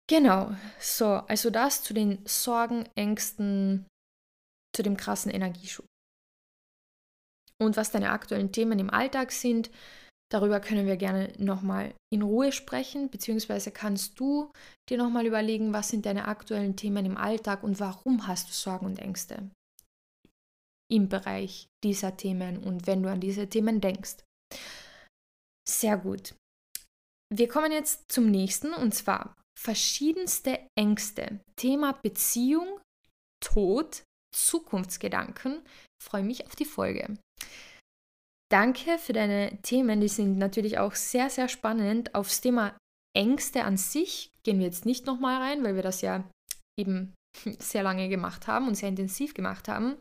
[0.08, 3.86] Genau, so, also das zu den Sorgen, Ängsten,
[4.74, 5.86] zu dem krassen Energieschub.
[7.58, 9.70] Und was deine aktuellen Themen im Alltag sind,
[10.32, 14.50] darüber können wir gerne nochmal in Ruhe sprechen, beziehungsweise kannst du
[14.88, 18.86] dir nochmal überlegen, was sind deine aktuellen Themen im Alltag und warum hast du Sorgen
[18.86, 19.50] und Ängste
[20.90, 24.16] im Bereich dieser Themen und wenn du an diese Themen denkst.
[25.66, 26.34] Sehr gut.
[27.32, 31.40] Wir kommen jetzt zum nächsten und zwar verschiedenste Ängste.
[31.56, 32.78] Thema Beziehung,
[33.42, 34.02] Tod,
[34.34, 35.62] Zukunftsgedanken.
[35.98, 37.16] Ich freue mich auf die Folge.
[38.52, 42.14] Danke für deine Themen, die sind natürlich auch sehr, sehr spannend.
[42.14, 42.76] Aufs Thema
[43.16, 46.22] Ängste an sich gehen wir jetzt nicht nochmal rein, weil wir das ja
[46.78, 47.14] eben
[47.58, 49.96] sehr lange gemacht haben und sehr intensiv gemacht haben.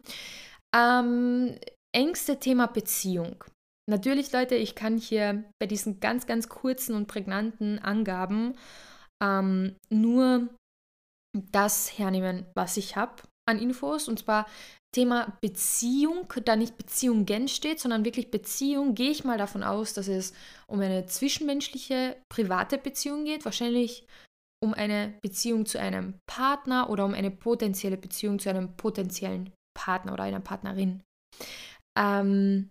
[0.75, 1.57] Ähm,
[1.95, 3.43] Ängste Thema Beziehung.
[3.89, 8.57] Natürlich, Leute, ich kann hier bei diesen ganz, ganz kurzen und prägnanten Angaben
[9.23, 10.49] ähm, nur
[11.51, 14.09] das hernehmen, was ich habe an Infos.
[14.09, 14.45] Und zwar
[14.93, 19.93] Thema Beziehung, da nicht Beziehung gen steht, sondern wirklich Beziehung, gehe ich mal davon aus,
[19.93, 20.33] dass es
[20.67, 23.45] um eine zwischenmenschliche, private Beziehung geht.
[23.45, 24.05] Wahrscheinlich
[24.63, 30.13] um eine Beziehung zu einem Partner oder um eine potenzielle Beziehung zu einem potenziellen Partner
[30.13, 31.01] oder einer Partnerin.
[31.97, 32.69] Ähm,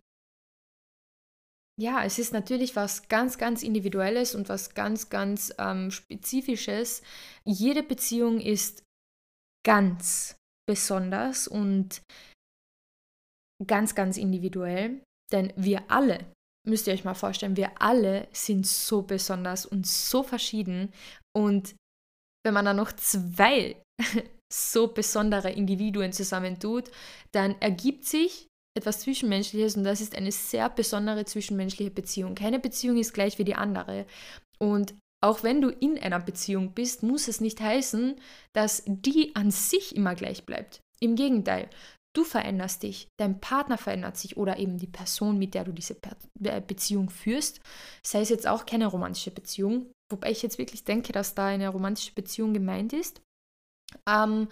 [1.80, 7.02] ja, es ist natürlich was ganz, ganz Individuelles und was ganz, ganz ähm, Spezifisches.
[7.44, 8.82] Jede Beziehung ist
[9.66, 10.36] ganz
[10.70, 12.00] besonders und
[13.66, 15.02] ganz, ganz individuell.
[15.32, 16.32] Denn wir alle,
[16.64, 20.92] müsst ihr euch mal vorstellen, wir alle sind so besonders und so verschieden.
[21.36, 21.74] Und
[22.44, 23.82] wenn man dann noch zwei
[24.52, 26.88] so besondere Individuen zusammentut,
[27.32, 28.46] dann ergibt sich
[28.78, 32.36] etwas Zwischenmenschliches und das ist eine sehr besondere zwischenmenschliche Beziehung.
[32.36, 34.06] Keine Beziehung ist gleich wie die andere.
[34.60, 38.16] Und auch wenn du in einer Beziehung bist, muss es nicht heißen,
[38.54, 40.80] dass die an sich immer gleich bleibt.
[41.00, 41.68] Im Gegenteil,
[42.14, 45.96] du veränderst dich, dein Partner verändert sich oder eben die Person, mit der du diese
[46.44, 47.60] äh, Beziehung führst,
[48.04, 51.68] sei es jetzt auch keine romantische Beziehung, wobei ich jetzt wirklich denke, dass da eine
[51.68, 53.22] romantische Beziehung gemeint ist.
[54.08, 54.48] Ähm,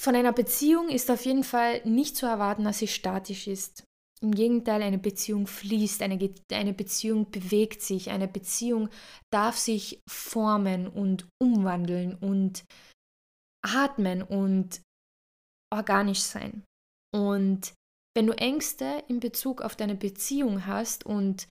[0.00, 3.84] von einer Beziehung ist auf jeden Fall nicht zu erwarten, dass sie statisch ist.
[4.20, 6.18] Im Gegenteil, eine Beziehung fließt, eine,
[6.52, 8.88] eine Beziehung bewegt sich, eine Beziehung
[9.32, 12.64] darf sich formen und umwandeln und
[13.64, 14.80] atmen und
[15.72, 16.64] organisch sein.
[17.14, 17.74] Und
[18.16, 21.48] wenn du Ängste in Bezug auf deine Beziehung hast und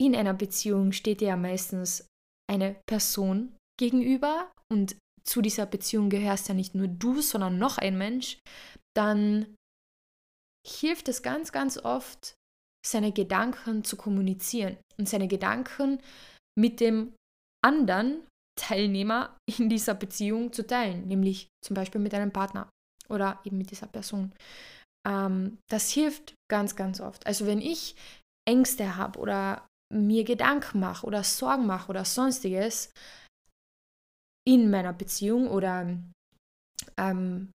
[0.00, 2.06] in einer Beziehung steht dir ja meistens
[2.50, 7.96] eine Person gegenüber und zu dieser Beziehung gehörst ja nicht nur du, sondern noch ein
[7.96, 8.38] Mensch,
[8.94, 9.56] dann
[10.66, 12.34] hilft es ganz, ganz oft,
[12.86, 16.00] seine Gedanken zu kommunizieren und seine Gedanken
[16.58, 17.14] mit dem
[17.64, 18.26] anderen
[18.58, 22.68] Teilnehmer in dieser Beziehung zu teilen, nämlich zum Beispiel mit einem Partner
[23.08, 24.32] oder eben mit dieser Person.
[25.06, 27.26] Ähm, das hilft ganz, ganz oft.
[27.26, 27.96] Also wenn ich
[28.46, 32.90] Ängste habe oder mir Gedanken mache oder Sorgen mache oder sonstiges,
[34.46, 35.96] in meiner Beziehung oder
[36.98, 37.50] ähm,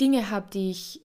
[0.00, 1.01] Dinge habe, die ich,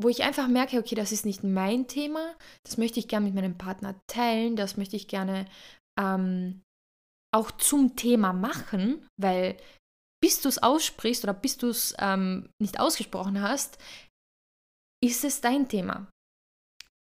[0.00, 3.34] wo ich einfach merke, okay, das ist nicht mein Thema, das möchte ich gerne mit
[3.34, 5.46] meinem Partner teilen, das möchte ich gerne
[5.98, 6.62] ähm,
[7.34, 9.56] auch zum Thema machen, weil
[10.22, 13.78] bis du es aussprichst oder bis du es ähm, nicht ausgesprochen hast,
[15.02, 16.08] ist es dein Thema.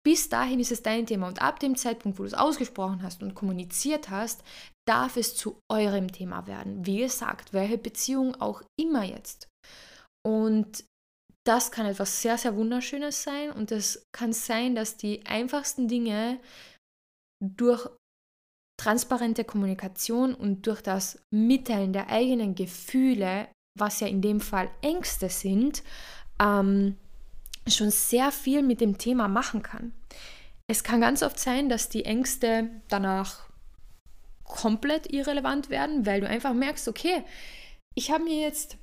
[0.06, 3.23] Bis dahin ist es dein Thema und ab dem Zeitpunkt, wo du es ausgesprochen hast
[3.23, 4.43] und kommuniziert hast,
[4.86, 6.86] darf es zu eurem Thema werden.
[6.86, 9.47] Wie gesagt, welche Beziehung auch immer jetzt.
[10.25, 10.84] Und
[11.45, 16.39] das kann etwas sehr, sehr Wunderschönes sein und es kann sein, dass die einfachsten Dinge
[17.43, 17.88] durch
[18.79, 25.29] transparente Kommunikation und durch das Mitteilen der eigenen Gefühle, was ja in dem Fall Ängste
[25.29, 25.84] sind,
[26.39, 26.97] ähm,
[27.67, 29.93] schon sehr viel mit dem Thema machen kann.
[30.67, 33.49] Es kann ganz oft sein, dass die Ängste danach
[34.43, 37.23] komplett irrelevant werden, weil du einfach merkst, okay,
[37.95, 38.77] ich habe mir jetzt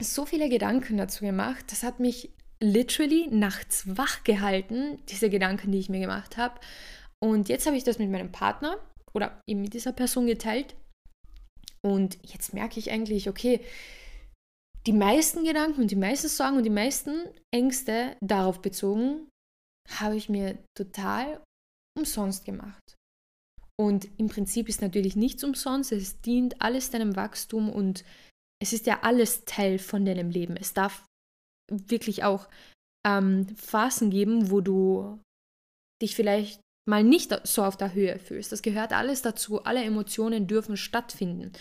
[0.00, 2.30] so viele Gedanken dazu gemacht, das hat mich
[2.60, 6.60] literally nachts wach gehalten, diese Gedanken, die ich mir gemacht habe.
[7.20, 8.78] Und jetzt habe ich das mit meinem Partner
[9.12, 10.76] oder eben mit dieser Person geteilt.
[11.82, 13.60] Und jetzt merke ich eigentlich, okay,
[14.86, 19.28] die meisten Gedanken und die meisten Sorgen und die meisten Ängste darauf bezogen,
[19.90, 21.42] habe ich mir total
[21.96, 22.96] umsonst gemacht.
[23.80, 28.04] Und im Prinzip ist natürlich nichts umsonst, es dient alles deinem Wachstum und
[28.60, 30.56] es ist ja alles Teil von deinem Leben.
[30.56, 31.04] Es darf
[31.70, 32.48] wirklich auch
[33.06, 35.20] ähm, Phasen geben, wo du
[36.02, 38.50] dich vielleicht mal nicht so auf der Höhe fühlst.
[38.50, 39.62] Das gehört alles dazu.
[39.64, 41.52] Alle Emotionen dürfen stattfinden.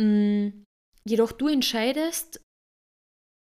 [0.00, 0.64] Mhm.
[1.08, 2.40] Jedoch du entscheidest,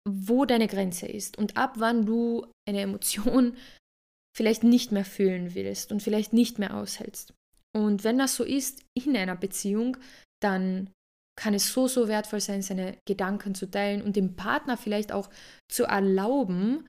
[0.08, 3.56] wo deine Grenze ist und ab wann du eine Emotion
[4.36, 7.34] vielleicht nicht mehr fühlen willst und vielleicht nicht mehr aushältst.
[7.76, 9.98] Und wenn das so ist in einer Beziehung,
[10.42, 10.92] dann
[11.36, 15.30] kann es so, so wertvoll sein, seine Gedanken zu teilen und dem Partner vielleicht auch
[15.70, 16.86] zu erlauben,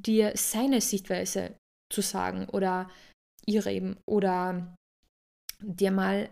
[0.00, 1.56] dir seine Sichtweise
[1.92, 2.90] zu sagen oder
[3.46, 4.74] ihre eben oder
[5.60, 6.30] dir mal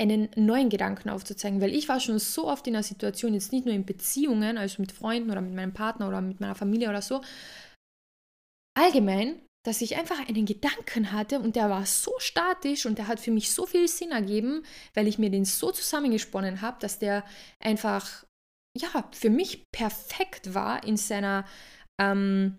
[0.00, 3.66] einen neuen Gedanken aufzuzeigen, weil ich war schon so oft in einer Situation, jetzt nicht
[3.66, 7.02] nur in Beziehungen, also mit Freunden oder mit meinem Partner oder mit meiner Familie oder
[7.02, 7.22] so,
[8.78, 13.20] allgemein, dass ich einfach einen Gedanken hatte und der war so statisch und der hat
[13.20, 17.24] für mich so viel Sinn ergeben, weil ich mir den so zusammengesponnen habe, dass der
[17.58, 18.24] einfach,
[18.78, 21.46] ja, für mich perfekt war in seiner
[22.00, 22.58] ähm,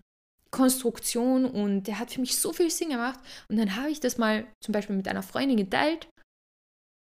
[0.52, 3.20] Konstruktion und der hat für mich so viel Sinn gemacht.
[3.50, 6.08] Und dann habe ich das mal zum Beispiel mit einer Freundin geteilt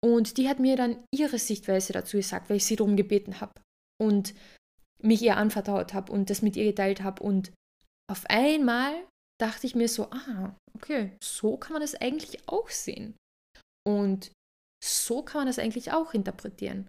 [0.04, 3.52] und die hat mir dann ihre Sichtweise dazu gesagt, weil ich sie darum gebeten habe
[4.00, 4.34] und
[5.02, 7.22] mich ihr anvertraut habe und das mit ihr geteilt habe.
[7.22, 7.52] Und
[8.10, 8.94] auf einmal
[9.40, 13.14] dachte ich mir so, ah, okay, so kann man das eigentlich auch sehen.
[13.86, 14.32] Und
[14.82, 16.88] so kann man das eigentlich auch interpretieren.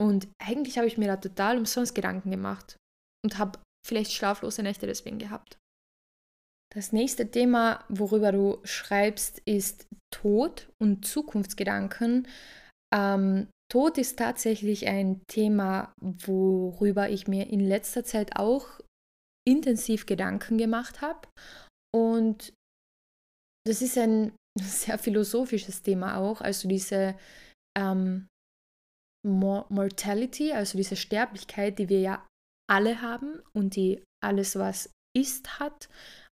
[0.00, 2.76] Und eigentlich habe ich mir da total umsonst Gedanken gemacht
[3.24, 5.58] und habe vielleicht schlaflose Nächte deswegen gehabt.
[6.72, 12.28] Das nächste Thema, worüber du schreibst, ist Tod und Zukunftsgedanken.
[12.94, 18.80] Ähm, Tod ist tatsächlich ein Thema, worüber ich mir in letzter Zeit auch
[19.46, 21.28] intensiv Gedanken gemacht habe.
[21.94, 22.52] Und
[23.66, 27.16] das ist ein sehr philosophisches Thema auch, also diese
[27.76, 28.26] ähm,
[29.26, 32.26] Mortality, also diese Sterblichkeit, die wir ja
[32.70, 35.88] alle haben und die alles, was ist, hat.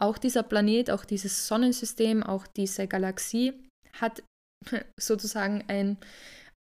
[0.01, 3.53] Auch dieser Planet, auch dieses Sonnensystem, auch diese Galaxie
[3.93, 4.23] hat
[5.01, 5.99] sozusagen ein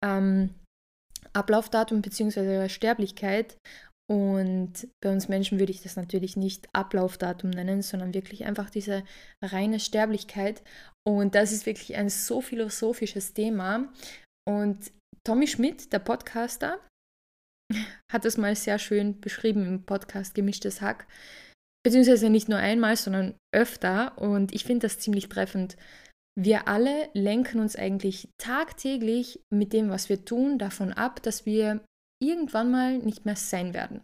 [0.05, 0.55] ähm,
[1.33, 2.69] Ablaufdatum bzw.
[2.69, 3.57] Sterblichkeit.
[4.11, 9.05] Und bei uns Menschen würde ich das natürlich nicht Ablaufdatum nennen, sondern wirklich einfach diese
[9.41, 10.65] reine Sterblichkeit.
[11.07, 13.93] Und das ist wirklich ein so philosophisches Thema.
[14.49, 14.91] Und
[15.25, 16.81] Tommy Schmidt, der Podcaster,
[18.11, 21.07] hat es mal sehr schön beschrieben im Podcast Gemischtes Hack.
[21.85, 24.19] Beziehungsweise nicht nur einmal, sondern öfter.
[24.19, 25.77] Und ich finde das ziemlich treffend.
[26.37, 31.85] Wir alle lenken uns eigentlich tagtäglich mit dem, was wir tun, davon ab, dass wir
[32.23, 34.03] irgendwann mal nicht mehr sein werden.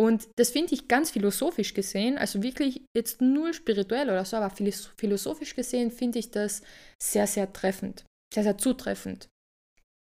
[0.00, 4.48] Und das finde ich ganz philosophisch gesehen, also wirklich jetzt null spirituell oder so, aber
[4.50, 6.62] philosophisch gesehen finde ich das
[7.02, 9.28] sehr, sehr treffend, sehr, sehr zutreffend,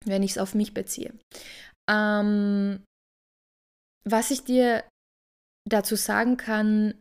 [0.05, 1.12] wenn ich es auf mich beziehe.
[1.91, 2.85] Ähm,
[4.05, 4.85] was ich dir
[5.69, 7.01] dazu sagen kann,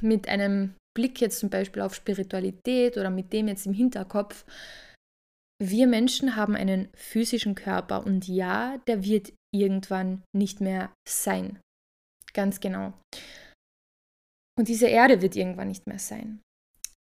[0.00, 4.44] mit einem Blick jetzt zum Beispiel auf Spiritualität oder mit dem jetzt im Hinterkopf,
[5.70, 11.60] wir Menschen haben einen physischen Körper und ja, der wird irgendwann nicht mehr sein.
[12.32, 12.92] Ganz genau.
[14.58, 16.40] Und diese Erde wird irgendwann nicht mehr sein.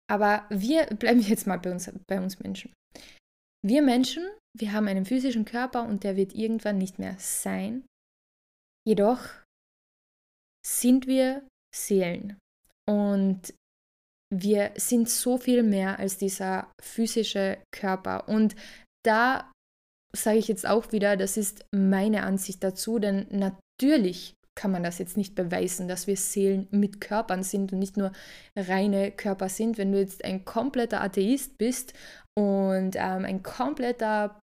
[0.09, 2.73] Aber wir bleiben jetzt mal bei uns, bei uns Menschen.
[3.63, 7.85] Wir Menschen, wir haben einen physischen Körper und der wird irgendwann nicht mehr sein.
[8.87, 9.21] Jedoch
[10.65, 12.39] sind wir Seelen.
[12.89, 13.53] Und
[14.33, 18.27] wir sind so viel mehr als dieser physische Körper.
[18.27, 18.55] Und
[19.05, 19.51] da
[20.15, 24.97] sage ich jetzt auch wieder, das ist meine Ansicht dazu, denn natürlich kann man das
[24.97, 28.11] jetzt nicht beweisen, dass wir Seelen mit Körpern sind und nicht nur
[28.55, 29.77] reine Körper sind.
[29.77, 31.93] Wenn du jetzt ein kompletter Atheist bist
[32.35, 34.39] und ähm, ein kompletter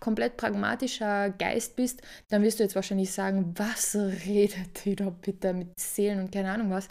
[0.00, 5.52] komplett pragmatischer Geist bist, dann wirst du jetzt wahrscheinlich sagen, was redet ihr da bitte
[5.52, 6.88] mit Seelen und keine Ahnung was.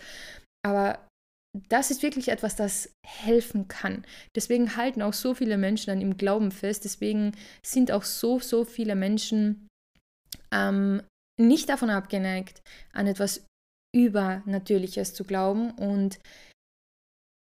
[0.65, 0.99] Aber
[1.55, 4.05] das ist wirklich etwas, das helfen kann.
[4.35, 6.83] Deswegen halten auch so viele Menschen an im Glauben fest.
[6.83, 7.33] Deswegen
[7.63, 9.67] sind auch so, so viele Menschen
[10.51, 11.03] ähm,
[11.39, 13.45] nicht davon abgeneigt, an etwas
[13.95, 15.71] Übernatürliches zu glauben.
[15.71, 16.19] Und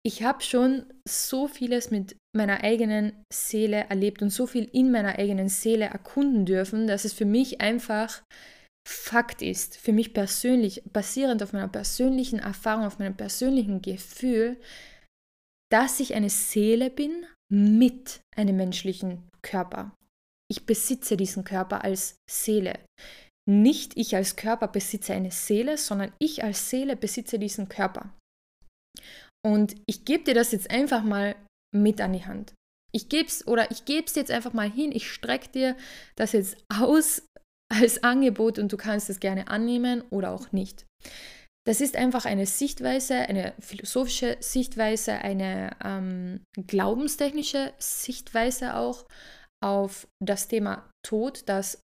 [0.06, 5.18] ich habe schon so vieles mit meiner eigenen Seele erlebt und so viel in meiner
[5.18, 8.22] eigenen Seele erkunden dürfen, dass es für mich einfach
[8.88, 14.60] Fakt ist, für mich persönlich, basierend auf meiner persönlichen Erfahrung, auf meinem persönlichen Gefühl,
[15.72, 19.96] dass ich eine Seele bin mit einem menschlichen Körper.
[20.50, 22.80] Ich besitze diesen Körper als Seele.
[23.50, 28.14] Nicht ich als Körper besitze eine Seele, sondern ich als Seele besitze diesen Körper.
[29.46, 31.36] Und ich gebe dir das jetzt einfach mal
[31.76, 32.54] mit an die Hand.
[32.92, 34.92] Ich gebe es oder ich gebe es jetzt einfach mal hin.
[34.92, 35.78] Ich strecke dir
[36.16, 37.28] das jetzt aus
[37.70, 40.86] als Angebot und du kannst es gerne annehmen oder auch nicht.
[41.68, 49.05] Das ist einfach eine Sichtweise, eine philosophische Sichtweise, eine ähm, glaubenstechnische Sichtweise auch
[49.63, 51.82] auf das Thema Tod, das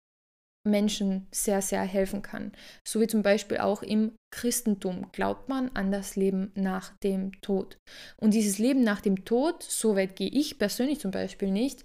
[0.65, 2.53] Menschen sehr, sehr helfen kann.
[2.87, 7.77] So wie zum Beispiel auch im Christentum glaubt man an das Leben nach dem Tod.
[8.17, 11.83] Und dieses Leben nach dem Tod, so weit gehe ich persönlich zum Beispiel nicht,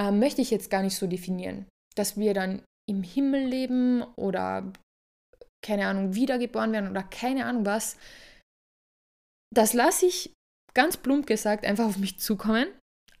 [0.00, 1.66] äh, möchte ich jetzt gar nicht so definieren.
[1.96, 4.72] Dass wir dann im Himmel leben oder
[5.64, 7.96] keine Ahnung, wiedergeboren werden oder keine Ahnung was.
[9.54, 10.32] Das lasse ich
[10.74, 12.66] ganz plump gesagt einfach auf mich zukommen.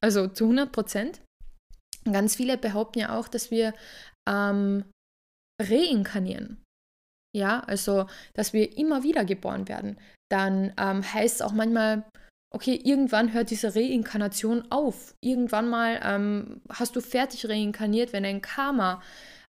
[0.00, 1.22] Also zu 100 Prozent.
[2.04, 3.72] Ganz viele behaupten ja auch, dass wir
[4.28, 4.84] ähm,
[5.62, 6.62] reinkarnieren.
[7.34, 9.98] Ja, also, dass wir immer wieder geboren werden.
[10.30, 12.04] Dann ähm, heißt es auch manchmal,
[12.54, 15.14] okay, irgendwann hört diese Reinkarnation auf.
[15.24, 19.02] Irgendwann mal ähm, hast du fertig reinkarniert, wenn ein Karma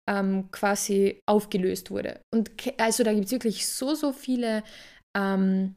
[0.09, 2.20] ähm, quasi aufgelöst wurde.
[2.32, 4.62] Und also da gibt es wirklich so, so viele
[5.16, 5.76] ähm,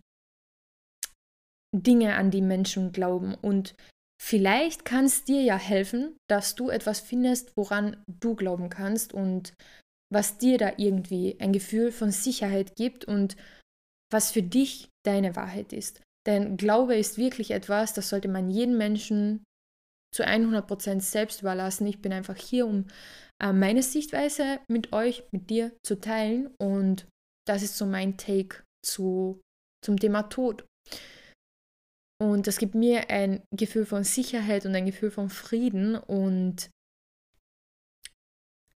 [1.76, 3.36] Dinge, an die Menschen glauben.
[3.36, 3.76] Und
[4.22, 9.54] vielleicht kann es dir ja helfen, dass du etwas findest, woran du glauben kannst und
[10.12, 13.36] was dir da irgendwie ein Gefühl von Sicherheit gibt und
[14.12, 16.02] was für dich deine Wahrheit ist.
[16.26, 19.44] Denn Glaube ist wirklich etwas, das sollte man jedem Menschen
[20.16, 21.86] zu 100% selbst überlassen.
[21.88, 22.88] Ich bin einfach hier, um
[23.42, 26.54] äh, meine Sichtweise mit euch, mit dir zu teilen.
[26.58, 27.08] Und
[27.46, 29.42] das ist so mein Take zu,
[29.84, 30.66] zum Thema Tod.
[32.22, 35.96] Und das gibt mir ein Gefühl von Sicherheit und ein Gefühl von Frieden.
[35.98, 36.70] Und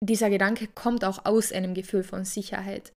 [0.02, 2.94] dieser Gedanke kommt auch aus einem Gefühl von Sicherheit,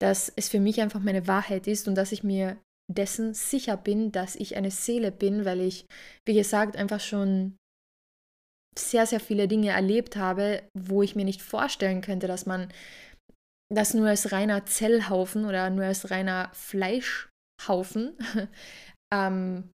[0.00, 2.56] dass es für mich einfach meine Wahrheit ist und dass ich mir
[2.90, 5.84] dessen sicher bin, dass ich eine Seele bin, weil ich,
[6.26, 7.57] wie gesagt, einfach schon
[8.78, 12.72] sehr, sehr viele Dinge erlebt habe, wo ich mir nicht vorstellen könnte, dass man
[13.72, 18.16] das nur als reiner Zellhaufen oder nur als reiner Fleischhaufen
[19.14, 19.70] ähm,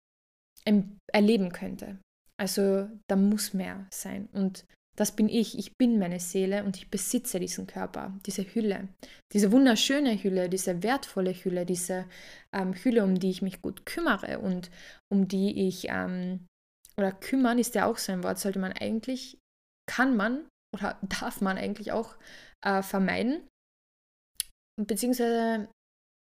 [1.12, 1.98] erleben könnte.
[2.40, 4.28] Also da muss mehr sein.
[4.32, 4.64] Und
[4.96, 5.58] das bin ich.
[5.58, 8.88] Ich bin meine Seele und ich besitze diesen Körper, diese Hülle,
[9.32, 12.06] diese wunderschöne Hülle, diese wertvolle Hülle, diese
[12.54, 14.70] ähm, Hülle, um die ich mich gut kümmere und
[15.10, 16.46] um die ich ähm,
[17.00, 19.38] oder kümmern ist ja auch so ein Wort, sollte man eigentlich,
[19.90, 20.46] kann man
[20.76, 22.16] oder darf man eigentlich auch
[22.64, 23.48] äh, vermeiden.
[24.80, 25.68] Beziehungsweise,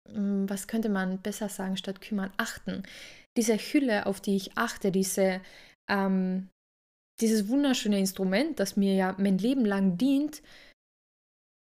[0.09, 2.34] hm, was könnte man besser sagen statt kümmern?
[2.38, 2.84] Achten.
[3.38, 5.41] Diese Hülle, auf die ich achte, diese,
[5.89, 6.49] ähm,
[7.22, 10.41] dieses wunderschöne Instrument, das mir ja mein Leben lang dient,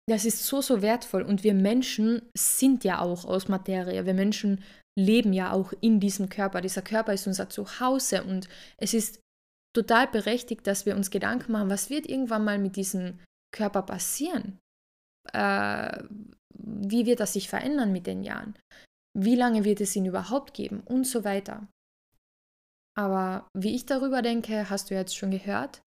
[0.10, 1.24] das ist so, so wertvoll.
[1.24, 4.06] Und wir Menschen sind ja auch aus Materie.
[4.06, 4.64] Wir Menschen
[4.98, 6.60] leben ja auch in diesem Körper.
[6.60, 9.22] Dieser Körper ist unser Zuhause und es ist
[9.76, 13.20] total berechtigt, dass wir uns Gedanken machen, was wird irgendwann mal mit diesem
[13.56, 14.60] Körper passieren?
[15.34, 16.04] Äh,
[16.50, 18.58] wie wird das sich verändern mit den Jahren?
[19.16, 20.82] Wie lange wird es ihn überhaupt geben?
[20.82, 21.68] Und so weiter.
[22.98, 25.82] Aber wie ich darüber denke, hast du jetzt schon gehört.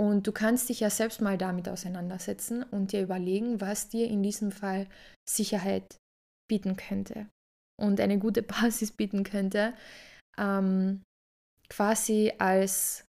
[0.00, 4.22] Und du kannst dich ja selbst mal damit auseinandersetzen und dir überlegen, was dir in
[4.22, 4.88] diesem Fall
[5.28, 5.96] Sicherheit
[6.48, 7.28] bieten könnte
[7.80, 9.74] und eine gute Basis bieten könnte,
[10.38, 11.02] ähm,
[11.68, 13.04] quasi als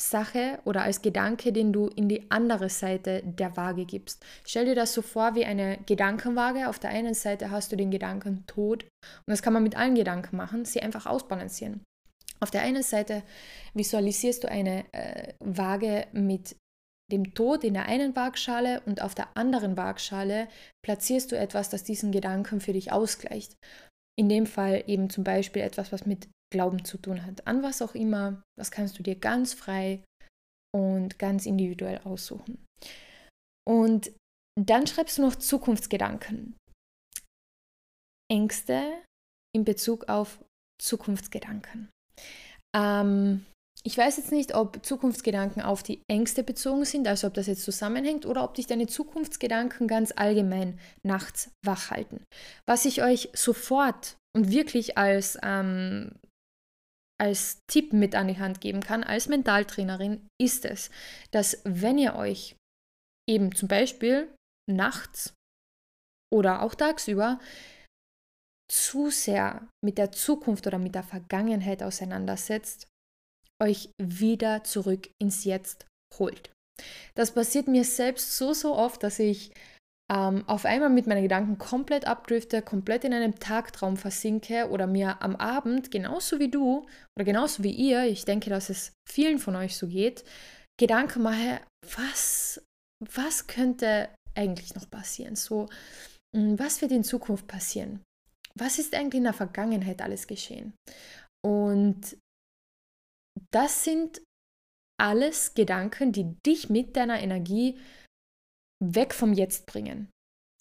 [0.00, 4.24] Sache oder als Gedanke, den du in die andere Seite der Waage gibst.
[4.44, 6.68] Stell dir das so vor wie eine Gedankenwaage.
[6.68, 9.94] Auf der einen Seite hast du den Gedanken Tod und das kann man mit allen
[9.94, 11.84] Gedanken machen, sie einfach ausbalancieren.
[12.40, 13.22] Auf der einen Seite
[13.74, 16.56] visualisierst du eine äh, Waage mit
[17.12, 20.48] dem Tod in der einen Waagschale und auf der anderen Waagschale
[20.84, 23.56] platzierst du etwas, das diesen Gedanken für dich ausgleicht.
[24.18, 27.46] In dem Fall eben zum Beispiel etwas, was mit Glauben zu tun hat.
[27.46, 30.02] An was auch immer, das kannst du dir ganz frei
[30.74, 32.64] und ganz individuell aussuchen.
[33.66, 34.10] Und
[34.60, 36.56] dann schreibst du noch Zukunftsgedanken.
[38.30, 39.02] Ängste
[39.54, 40.42] in Bezug auf
[40.80, 41.90] Zukunftsgedanken.
[42.74, 43.46] Ähm,
[43.84, 47.64] ich weiß jetzt nicht, ob Zukunftsgedanken auf die Ängste bezogen sind, also ob das jetzt
[47.64, 52.24] zusammenhängt oder ob dich deine Zukunftsgedanken ganz allgemein nachts wach halten.
[52.66, 56.12] Was ich euch sofort und wirklich als, ähm,
[57.20, 60.90] als Tipp mit an die Hand geben kann, als Mentaltrainerin, ist es,
[61.32, 62.54] dass wenn ihr euch
[63.28, 64.32] eben zum Beispiel
[64.70, 65.34] nachts
[66.32, 67.40] oder auch tagsüber
[68.70, 72.88] zu sehr mit der Zukunft oder mit der Vergangenheit auseinandersetzt,
[73.62, 75.86] euch wieder zurück ins Jetzt
[76.18, 76.50] holt.
[77.14, 79.52] Das passiert mir selbst so, so oft, dass ich
[80.12, 85.22] ähm, auf einmal mit meinen Gedanken komplett abdrifte, komplett in einem Tagtraum versinke oder mir
[85.22, 86.86] am Abend, genauso wie du
[87.16, 90.24] oder genauso wie ihr, ich denke, dass es vielen von euch so geht,
[90.78, 91.60] Gedanken mache,
[91.96, 92.62] was,
[93.14, 95.36] was könnte eigentlich noch passieren?
[95.36, 95.68] So,
[96.34, 98.02] hm, was wird in Zukunft passieren?
[98.54, 100.74] Was ist eigentlich in der Vergangenheit alles geschehen?
[101.44, 102.16] Und
[103.52, 104.22] das sind
[105.00, 107.78] alles Gedanken, die dich mit deiner Energie
[108.82, 110.10] weg vom Jetzt bringen.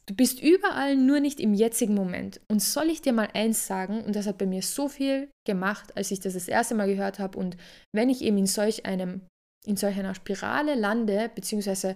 [0.08, 2.42] Du bist überall nur nicht im jetzigen Moment.
[2.50, 5.96] Und soll ich dir mal eins sagen, und das hat bei mir so viel gemacht,
[5.96, 7.56] als ich das das erste Mal gehört habe, und
[7.96, 9.22] wenn ich eben in solch einem,
[9.66, 11.96] in solch einer Spirale lande, beziehungsweise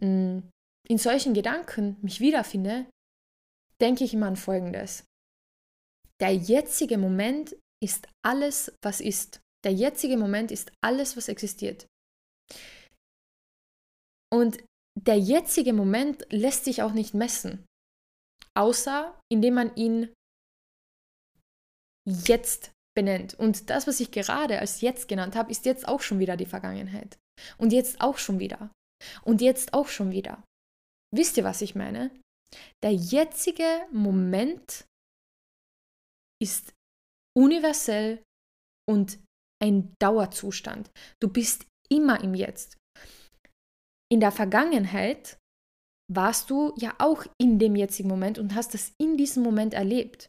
[0.00, 0.38] mm,
[0.88, 2.86] in solchen Gedanken mich wiederfinde,
[3.80, 5.04] denke ich immer an Folgendes.
[6.20, 9.40] Der jetzige Moment ist alles, was ist.
[9.64, 11.86] Der jetzige Moment ist alles, was existiert.
[14.32, 14.62] Und
[15.00, 17.64] der jetzige Moment lässt sich auch nicht messen,
[18.56, 20.12] außer indem man ihn
[22.04, 23.34] jetzt benennt.
[23.34, 26.46] Und das, was ich gerade als jetzt genannt habe, ist jetzt auch schon wieder die
[26.46, 27.18] Vergangenheit.
[27.58, 28.70] Und jetzt auch schon wieder.
[29.22, 30.44] Und jetzt auch schon wieder.
[31.14, 32.10] Wisst ihr, was ich meine?
[32.82, 34.86] Der jetzige Moment
[36.40, 36.72] ist
[37.36, 38.22] universell
[38.88, 39.18] und
[39.64, 40.90] ein Dauerzustand.
[41.20, 42.76] Du bist immer im Jetzt.
[44.12, 45.38] In der Vergangenheit
[46.12, 50.28] warst du ja auch in dem jetzigen Moment und hast das in diesem Moment erlebt.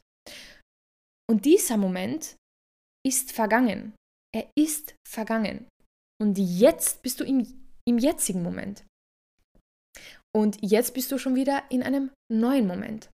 [1.30, 2.36] Und dieser Moment
[3.06, 3.94] ist vergangen.
[4.34, 5.68] Er ist vergangen.
[6.22, 8.86] Und jetzt bist du im, im jetzigen Moment.
[10.36, 13.10] Und jetzt bist du schon wieder in einem neuen Moment.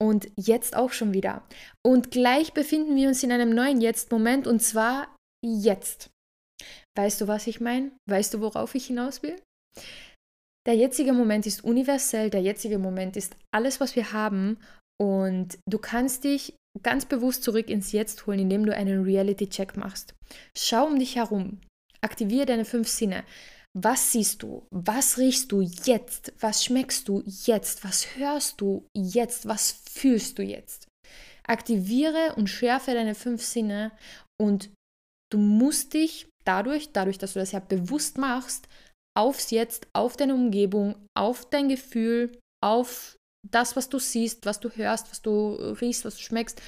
[0.00, 1.46] Und jetzt auch schon wieder.
[1.86, 5.14] Und gleich befinden wir uns in einem neuen Jetzt-Moment und zwar
[5.44, 6.10] jetzt.
[6.96, 7.92] Weißt du, was ich meine?
[8.08, 9.36] Weißt du, worauf ich hinaus will?
[10.66, 14.58] Der jetzige Moment ist universell, der jetzige Moment ist alles, was wir haben
[15.00, 20.14] und du kannst dich ganz bewusst zurück ins Jetzt holen, indem du einen Reality-Check machst.
[20.56, 21.60] Schau um dich herum,
[22.00, 23.24] aktiviere deine fünf Sinne.
[23.74, 24.66] Was siehst du?
[24.70, 26.32] Was riechst du jetzt?
[26.38, 27.84] Was schmeckst du jetzt?
[27.84, 29.48] Was hörst du jetzt?
[29.48, 30.86] Was fühlst du jetzt?
[31.44, 33.90] Aktiviere und schärfe deine fünf Sinne
[34.40, 34.70] und
[35.32, 38.68] du musst dich dadurch, dadurch, dass du das ja bewusst machst,
[39.16, 43.16] aufs Jetzt, auf deine Umgebung, auf dein Gefühl, auf
[43.48, 46.60] das, was du siehst, was du hörst, was du riechst, was du schmeckst,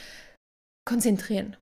[0.87, 1.57] konzentrieren.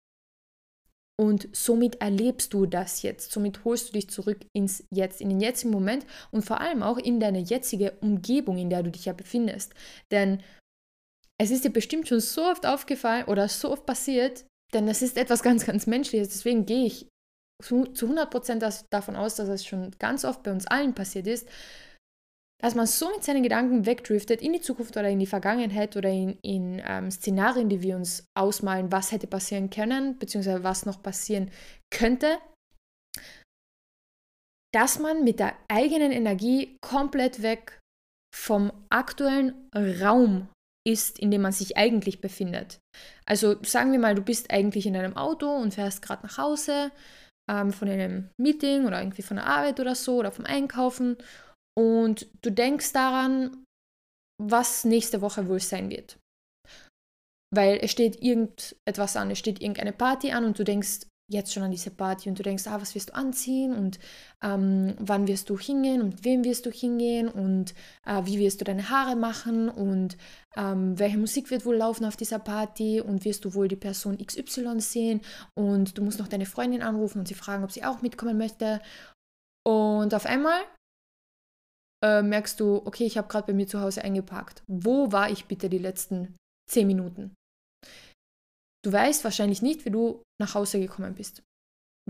[1.20, 3.30] Und somit erlebst du das jetzt.
[3.30, 6.98] Somit holst du dich zurück ins Jetzt, in den jetzigen Moment und vor allem auch
[6.98, 9.74] in deine jetzige Umgebung, in der du dich ja befindest.
[10.10, 10.42] Denn
[11.38, 15.16] es ist dir bestimmt schon so oft aufgefallen oder so oft passiert, denn das ist
[15.16, 16.28] etwas ganz, ganz Menschliches.
[16.28, 17.08] Deswegen gehe ich
[17.62, 21.48] zu, zu 100% davon aus, dass es schon ganz oft bei uns allen passiert ist,
[22.60, 26.08] dass man so mit seinen Gedanken wegdriftet in die Zukunft oder in die Vergangenheit oder
[26.08, 31.02] in, in ähm, Szenarien, die wir uns ausmalen, was hätte passieren können, beziehungsweise was noch
[31.02, 31.50] passieren
[31.90, 32.38] könnte,
[34.72, 37.80] dass man mit der eigenen Energie komplett weg
[38.34, 40.48] vom aktuellen Raum
[40.86, 42.80] ist, in dem man sich eigentlich befindet.
[43.26, 46.90] Also sagen wir mal, du bist eigentlich in einem Auto und fährst gerade nach Hause
[47.50, 51.16] ähm, von einem Meeting oder irgendwie von der Arbeit oder so oder vom Einkaufen
[51.78, 53.64] und du denkst daran,
[54.40, 56.18] was nächste Woche wohl sein wird.
[57.54, 61.62] Weil es steht irgendetwas an, es steht irgendeine Party an und du denkst jetzt schon
[61.62, 63.98] an diese Party und du denkst, ah, was wirst du anziehen und
[64.42, 67.74] ähm, wann wirst du hingehen und wem wirst du hingehen und
[68.06, 70.16] äh, wie wirst du deine Haare machen und
[70.56, 74.18] ähm, welche Musik wird wohl laufen auf dieser Party und wirst du wohl die Person
[74.18, 75.20] XY sehen
[75.54, 78.80] und du musst noch deine Freundin anrufen und sie fragen, ob sie auch mitkommen möchte.
[79.64, 80.60] Und auf einmal
[82.02, 84.62] äh, merkst du, okay, ich habe gerade bei mir zu Hause eingepackt.
[84.66, 86.36] Wo war ich bitte die letzten
[86.68, 87.34] zehn Minuten?
[88.84, 91.42] Du weißt wahrscheinlich nicht, wie du nach Hause gekommen bist.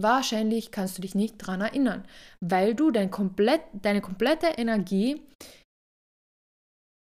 [0.01, 2.07] Wahrscheinlich kannst du dich nicht daran erinnern,
[2.41, 5.23] weil du dein komplett, deine komplette Energie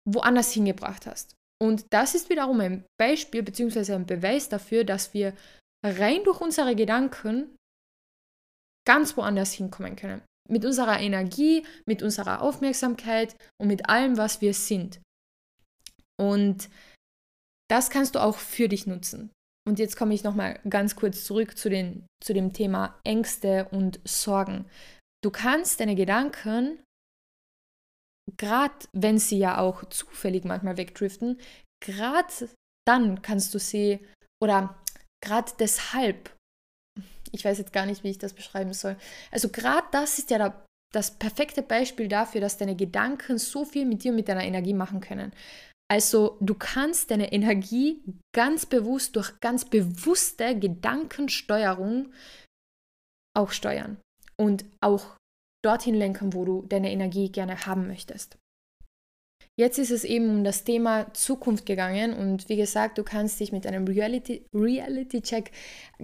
[0.08, 1.34] woanders hingebracht hast.
[1.60, 3.92] Und das ist wiederum ein Beispiel bzw.
[3.92, 5.36] ein Beweis dafür, dass wir
[5.84, 7.54] rein durch unsere Gedanken
[8.86, 14.54] ganz woanders hinkommen können mit unserer Energie, mit unserer Aufmerksamkeit und mit allem, was wir
[14.54, 15.00] sind.
[16.18, 16.70] Und
[17.70, 19.30] das kannst du auch für dich nutzen.
[19.68, 24.00] Und jetzt komme ich nochmal ganz kurz zurück zu, den, zu dem Thema Ängste und
[24.04, 24.64] Sorgen.
[25.22, 26.78] Du kannst deine Gedanken
[28.36, 31.40] gerade wenn sie ja auch zufällig manchmal wegdriften,
[31.84, 32.32] gerade
[32.86, 34.04] dann kannst du sie
[34.42, 34.78] oder
[35.24, 36.34] gerade deshalb,
[37.32, 38.96] ich weiß jetzt gar nicht, wie ich das beschreiben soll.
[39.30, 43.84] Also gerade das ist ja da, das perfekte Beispiel dafür, dass deine Gedanken so viel
[43.84, 45.32] mit dir mit deiner Energie machen können.
[45.90, 48.02] Also du kannst deine Energie
[48.34, 52.12] ganz bewusst durch ganz bewusste Gedankensteuerung
[53.34, 53.96] auch steuern
[54.36, 55.16] und auch
[55.64, 58.36] dorthin lenken, wo du deine Energie gerne haben möchtest.
[59.58, 63.50] Jetzt ist es eben um das Thema Zukunft gegangen und wie gesagt, du kannst dich
[63.50, 65.20] mit einem Reality, Reality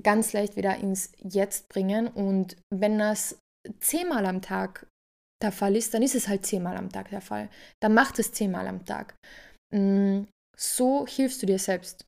[0.02, 3.38] ganz leicht wieder ins Jetzt bringen und wenn das
[3.78, 4.88] zehnmal am Tag
[5.40, 7.48] der Fall ist, dann ist es halt zehnmal am Tag der Fall.
[7.80, 9.14] Dann macht es zehnmal am Tag.
[9.74, 12.06] Mm, so hilfst du dir selbst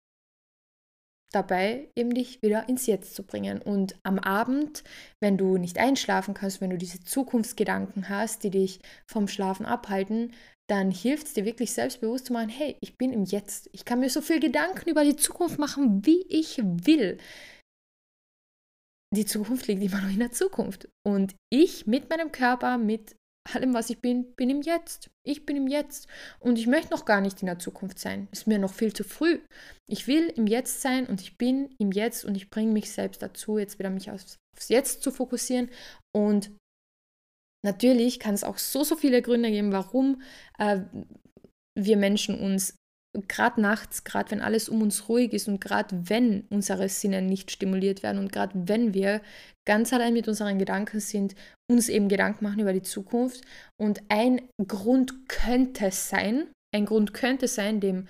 [1.33, 3.61] dabei, eben dich wieder ins Jetzt zu bringen.
[3.61, 4.85] Und am Abend,
[5.21, 10.33] wenn du nicht einschlafen kannst, wenn du diese Zukunftsgedanken hast, die dich vom Schlafen abhalten,
[10.69, 13.69] dann hilft es dir wirklich selbstbewusst zu machen, hey, ich bin im Jetzt.
[13.73, 17.19] Ich kann mir so viel Gedanken über die Zukunft machen, wie ich will.
[19.15, 20.89] Die Zukunft liegt immer noch in der Zukunft.
[21.07, 23.17] Und ich mit meinem Körper, mit
[23.55, 25.11] allem, was ich bin, bin im Jetzt.
[25.23, 26.09] Ich bin im Jetzt.
[26.41, 28.29] Und ich möchte noch gar nicht in der Zukunft sein.
[28.33, 29.41] Ist mir noch viel zu früh.
[29.87, 33.23] Ich will im Jetzt sein und ich bin im Jetzt und ich bringe mich selbst
[33.23, 35.71] dazu, jetzt wieder mich aufs, aufs Jetzt zu fokussieren.
[36.13, 36.51] Und
[37.65, 40.23] natürlich kann es auch so, so viele Gründe geben, warum
[40.59, 40.81] äh,
[41.75, 42.75] wir Menschen uns
[43.29, 47.51] gerade nachts, gerade wenn alles um uns ruhig ist und gerade wenn unsere Sinne nicht
[47.51, 49.21] stimuliert werden und gerade wenn wir
[49.67, 51.35] ganz allein mit unseren Gedanken sind,
[51.71, 53.43] uns eben Gedanken machen über die Zukunft.
[53.81, 58.07] Und ein Grund könnte sein, ein Grund könnte sein, dem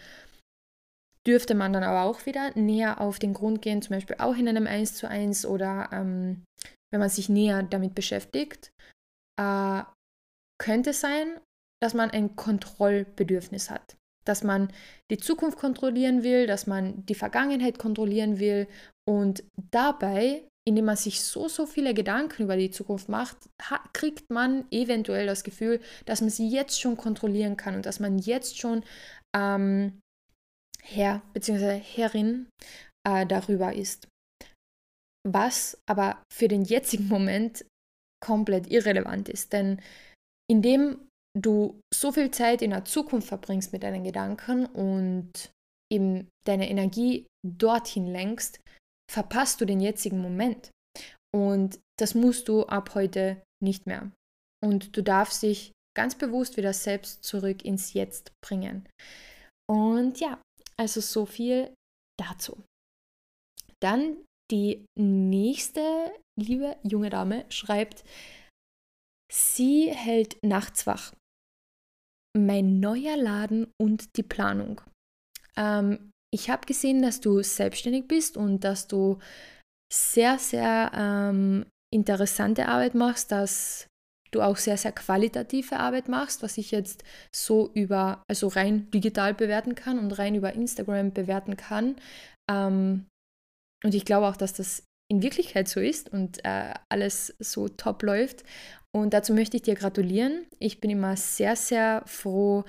[1.26, 4.48] dürfte man dann aber auch wieder näher auf den Grund gehen, zum Beispiel auch in
[4.48, 6.44] einem 1 zu 1 oder ähm,
[6.92, 8.70] wenn man sich näher damit beschäftigt,
[9.40, 9.82] äh,
[10.62, 11.40] könnte sein,
[11.82, 13.96] dass man ein Kontrollbedürfnis hat
[14.28, 14.72] dass man
[15.10, 18.66] die Zukunft kontrollieren will, dass man die Vergangenheit kontrollieren will
[19.08, 23.36] und dabei, indem man sich so, so viele Gedanken über die Zukunft macht,
[23.92, 28.18] kriegt man eventuell das Gefühl, dass man sie jetzt schon kontrollieren kann und dass man
[28.18, 28.82] jetzt schon
[29.34, 30.00] ähm,
[30.82, 31.78] Herr bzw.
[31.78, 32.48] Herrin
[33.06, 34.08] äh, darüber ist.
[35.28, 37.64] Was aber für den jetzigen Moment
[38.24, 39.80] komplett irrelevant ist, denn
[40.48, 41.05] indem
[41.36, 45.50] du so viel Zeit in der Zukunft verbringst mit deinen Gedanken und
[45.92, 48.60] eben deine Energie dorthin lenkst,
[49.10, 50.70] verpasst du den jetzigen Moment.
[51.34, 54.10] Und das musst du ab heute nicht mehr.
[54.64, 58.88] Und du darfst dich ganz bewusst wieder selbst zurück ins Jetzt bringen.
[59.70, 60.40] Und ja,
[60.78, 61.74] also so viel
[62.18, 62.62] dazu.
[63.82, 68.04] Dann die nächste liebe junge Dame schreibt,
[69.32, 71.12] sie hält nachts wach
[72.36, 74.80] mein neuer Laden und die Planung.
[75.56, 79.18] Ähm, ich habe gesehen, dass du selbstständig bist und dass du
[79.92, 83.86] sehr, sehr ähm, interessante Arbeit machst, dass
[84.32, 89.34] du auch sehr, sehr qualitative Arbeit machst, was ich jetzt so über, also rein digital
[89.34, 91.96] bewerten kann und rein über Instagram bewerten kann.
[92.50, 93.06] Ähm,
[93.84, 98.02] und ich glaube auch, dass das in Wirklichkeit so ist und äh, alles so top
[98.02, 98.44] läuft.
[98.96, 100.46] Und dazu möchte ich dir gratulieren.
[100.58, 102.64] Ich bin immer sehr, sehr froh,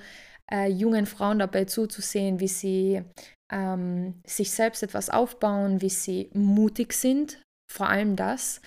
[0.52, 3.02] äh, jungen Frauen dabei zuzusehen, wie sie
[3.50, 8.60] ähm, sich selbst etwas aufbauen, wie sie mutig sind, vor allem das,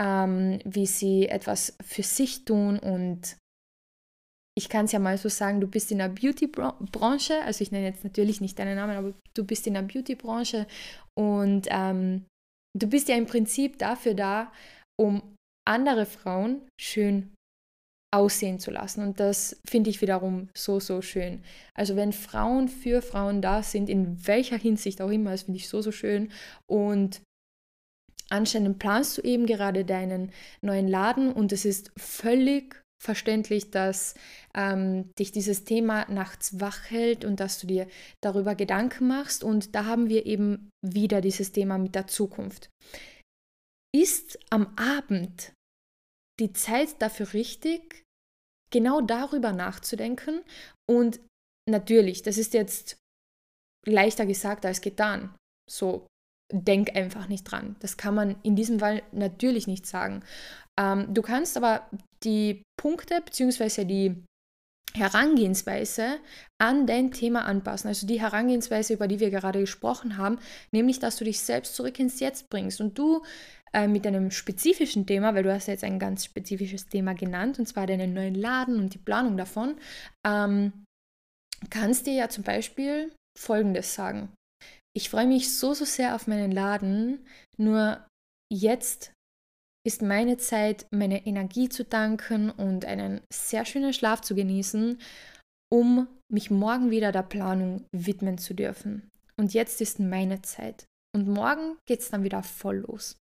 [0.00, 3.36] ähm, wie sie etwas für sich tun und
[4.56, 7.86] ich kann es ja mal so sagen, du bist in der Beauty-Branche, also ich nenne
[7.86, 10.66] jetzt natürlich nicht deinen Namen, aber du bist in der Beauty-Branche
[11.16, 12.24] und ähm,
[12.76, 14.52] du bist ja im Prinzip dafür da,
[15.00, 15.34] um
[15.66, 17.34] andere Frauen schön
[18.14, 19.02] aussehen zu lassen.
[19.02, 21.42] Und das finde ich wiederum so, so schön.
[21.74, 25.68] Also wenn Frauen für Frauen da sind, in welcher Hinsicht auch immer, das finde ich
[25.68, 26.30] so, so schön.
[26.70, 27.22] Und
[28.30, 30.30] anscheinend planst du eben gerade deinen
[30.62, 34.14] neuen Laden und es ist völlig verständlich, dass
[34.54, 37.86] ähm, dich dieses Thema nachts wach hält und dass du dir
[38.22, 39.42] darüber Gedanken machst.
[39.44, 42.70] Und da haben wir eben wieder dieses Thema mit der Zukunft.
[43.94, 45.52] Ist am Abend
[46.40, 48.02] die Zeit dafür richtig,
[48.72, 50.42] genau darüber nachzudenken?
[50.90, 51.20] Und
[51.70, 52.96] natürlich, das ist jetzt
[53.86, 55.36] leichter gesagt als getan.
[55.70, 56.08] So,
[56.52, 57.76] denk einfach nicht dran.
[57.78, 60.24] Das kann man in diesem Fall natürlich nicht sagen.
[60.78, 61.88] Ähm, du kannst aber
[62.24, 63.84] die Punkte bzw.
[63.84, 64.24] die
[64.92, 66.18] Herangehensweise
[66.58, 67.88] an dein Thema anpassen.
[67.88, 70.38] Also die Herangehensweise, über die wir gerade gesprochen haben,
[70.70, 73.22] nämlich, dass du dich selbst zurück ins Jetzt bringst und du
[73.72, 77.58] äh, mit einem spezifischen Thema, weil du hast ja jetzt ein ganz spezifisches Thema genannt,
[77.58, 79.76] und zwar deinen neuen Laden und die Planung davon,
[80.24, 80.84] ähm,
[81.70, 84.32] kannst dir ja zum Beispiel Folgendes sagen.
[84.96, 87.26] Ich freue mich so, so sehr auf meinen Laden,
[87.56, 88.06] nur
[88.52, 89.13] jetzt
[89.86, 94.98] ist meine Zeit, meine Energie zu danken und einen sehr schönen Schlaf zu genießen,
[95.72, 99.10] um mich morgen wieder der Planung widmen zu dürfen.
[99.36, 100.86] Und jetzt ist meine Zeit.
[101.14, 103.16] Und morgen geht es dann wieder voll los.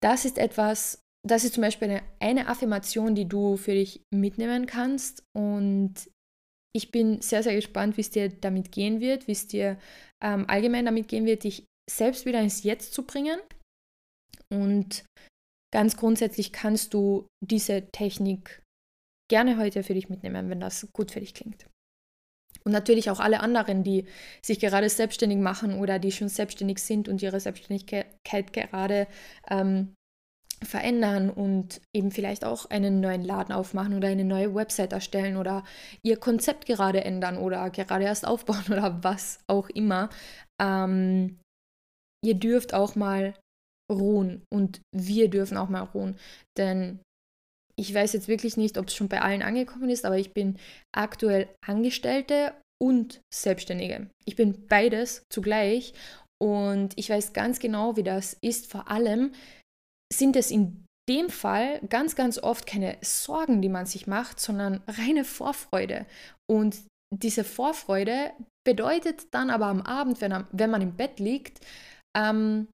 [0.00, 4.66] Das ist etwas, das ist zum Beispiel eine, eine Affirmation, die du für dich mitnehmen
[4.66, 5.24] kannst.
[5.36, 5.94] Und
[6.74, 9.78] ich bin sehr, sehr gespannt, wie es dir damit gehen wird, wie es dir
[10.22, 13.40] ähm, allgemein damit gehen wird, dich selbst wieder ins Jetzt zu bringen.
[14.50, 15.04] Und
[15.72, 18.62] Ganz grundsätzlich kannst du diese Technik
[19.30, 21.66] gerne heute für dich mitnehmen, wenn das gut für dich klingt.
[22.64, 24.06] Und natürlich auch alle anderen, die
[24.44, 29.06] sich gerade selbstständig machen oder die schon selbstständig sind und ihre Selbstständigkeit gerade
[29.50, 29.94] ähm,
[30.62, 35.64] verändern und eben vielleicht auch einen neuen Laden aufmachen oder eine neue Website erstellen oder
[36.02, 40.08] ihr Konzept gerade ändern oder gerade erst aufbauen oder was auch immer.
[40.60, 41.38] Ähm,
[42.24, 43.34] ihr dürft auch mal
[43.90, 46.16] ruhen und wir dürfen auch mal ruhen.
[46.56, 47.00] Denn
[47.78, 50.58] ich weiß jetzt wirklich nicht, ob es schon bei allen angekommen ist, aber ich bin
[50.94, 54.08] aktuell Angestellte und Selbstständige.
[54.26, 55.94] Ich bin beides zugleich
[56.42, 58.70] und ich weiß ganz genau, wie das ist.
[58.70, 59.32] Vor allem
[60.12, 64.82] sind es in dem Fall ganz, ganz oft keine Sorgen, die man sich macht, sondern
[64.86, 66.06] reine Vorfreude.
[66.50, 66.76] Und
[67.14, 68.32] diese Vorfreude
[68.66, 71.64] bedeutet dann aber am Abend, wenn, wenn man im Bett liegt,
[72.16, 72.68] ähm,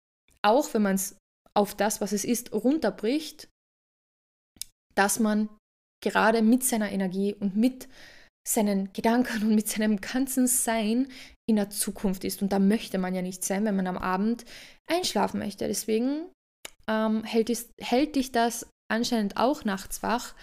[0.44, 1.16] auch wenn man es
[1.54, 3.48] auf das, was es ist, runterbricht,
[4.94, 5.48] dass man
[6.02, 7.88] gerade mit seiner Energie und mit
[8.46, 11.08] seinen Gedanken und mit seinem ganzen Sein
[11.48, 12.42] in der Zukunft ist.
[12.42, 14.44] Und da möchte man ja nicht sein, wenn man am Abend
[14.86, 15.66] einschlafen möchte.
[15.66, 16.30] Deswegen
[16.86, 20.34] ähm, hält, ist, hält dich das anscheinend auch nachts wach.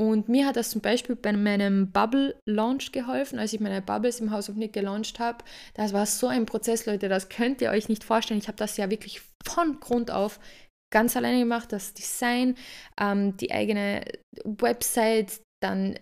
[0.00, 4.32] Und mir hat das zum Beispiel bei meinem Bubble-Launch geholfen, als ich meine Bubbles im
[4.32, 5.44] House of Nick gelauncht habe.
[5.74, 8.40] Das war so ein Prozess, Leute, das könnt ihr euch nicht vorstellen.
[8.40, 10.40] Ich habe das ja wirklich von Grund auf
[10.92, 12.56] ganz alleine gemacht, das Design,
[13.00, 14.04] ähm, die eigene
[14.44, 15.96] Website, dann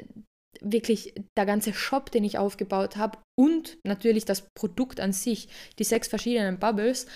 [0.61, 5.85] wirklich der ganze Shop, den ich aufgebaut habe und natürlich das Produkt an sich, die
[5.85, 7.07] sechs verschiedenen Bubbles.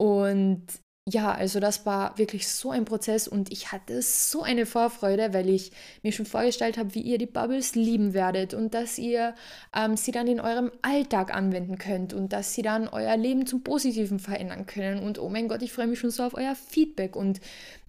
[0.00, 0.66] Und
[1.08, 5.48] ja, also das war wirklich so ein Prozess und ich hatte so eine Vorfreude, weil
[5.48, 5.70] ich
[6.02, 9.36] mir schon vorgestellt habe, wie ihr die Bubbles lieben werdet und dass ihr
[9.72, 13.62] ähm, sie dann in eurem Alltag anwenden könnt und dass sie dann euer Leben zum
[13.62, 15.00] Positiven verändern können.
[15.04, 17.40] Und oh mein Gott, ich freue mich schon so auf euer Feedback und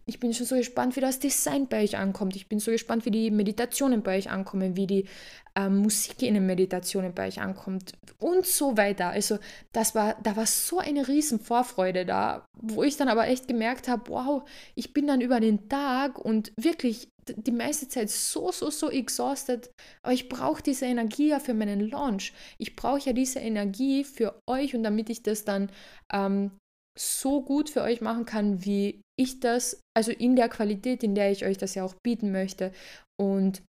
[0.07, 2.35] ich bin schon so gespannt, wie das Design bei euch ankommt.
[2.37, 5.05] Ich bin so gespannt, wie die Meditationen bei euch ankommen, wie die
[5.55, 9.09] ähm, Musik in den Meditationen bei euch ankommt und so weiter.
[9.09, 9.37] Also
[9.73, 13.89] das war, da war so eine riesen Vorfreude da, wo ich dann aber echt gemerkt
[13.89, 18.69] habe, wow, ich bin dann über den Tag und wirklich die meiste Zeit so, so,
[18.69, 19.69] so exhausted,
[20.03, 22.31] aber ich brauche diese Energie ja für meinen Launch.
[22.57, 25.69] Ich brauche ja diese Energie für euch und damit ich das dann
[26.13, 26.51] ähm,
[26.97, 31.31] so gut für euch machen kann, wie ich das, also in der Qualität, in der
[31.31, 32.71] ich euch das ja auch bieten möchte.
[33.19, 33.63] Und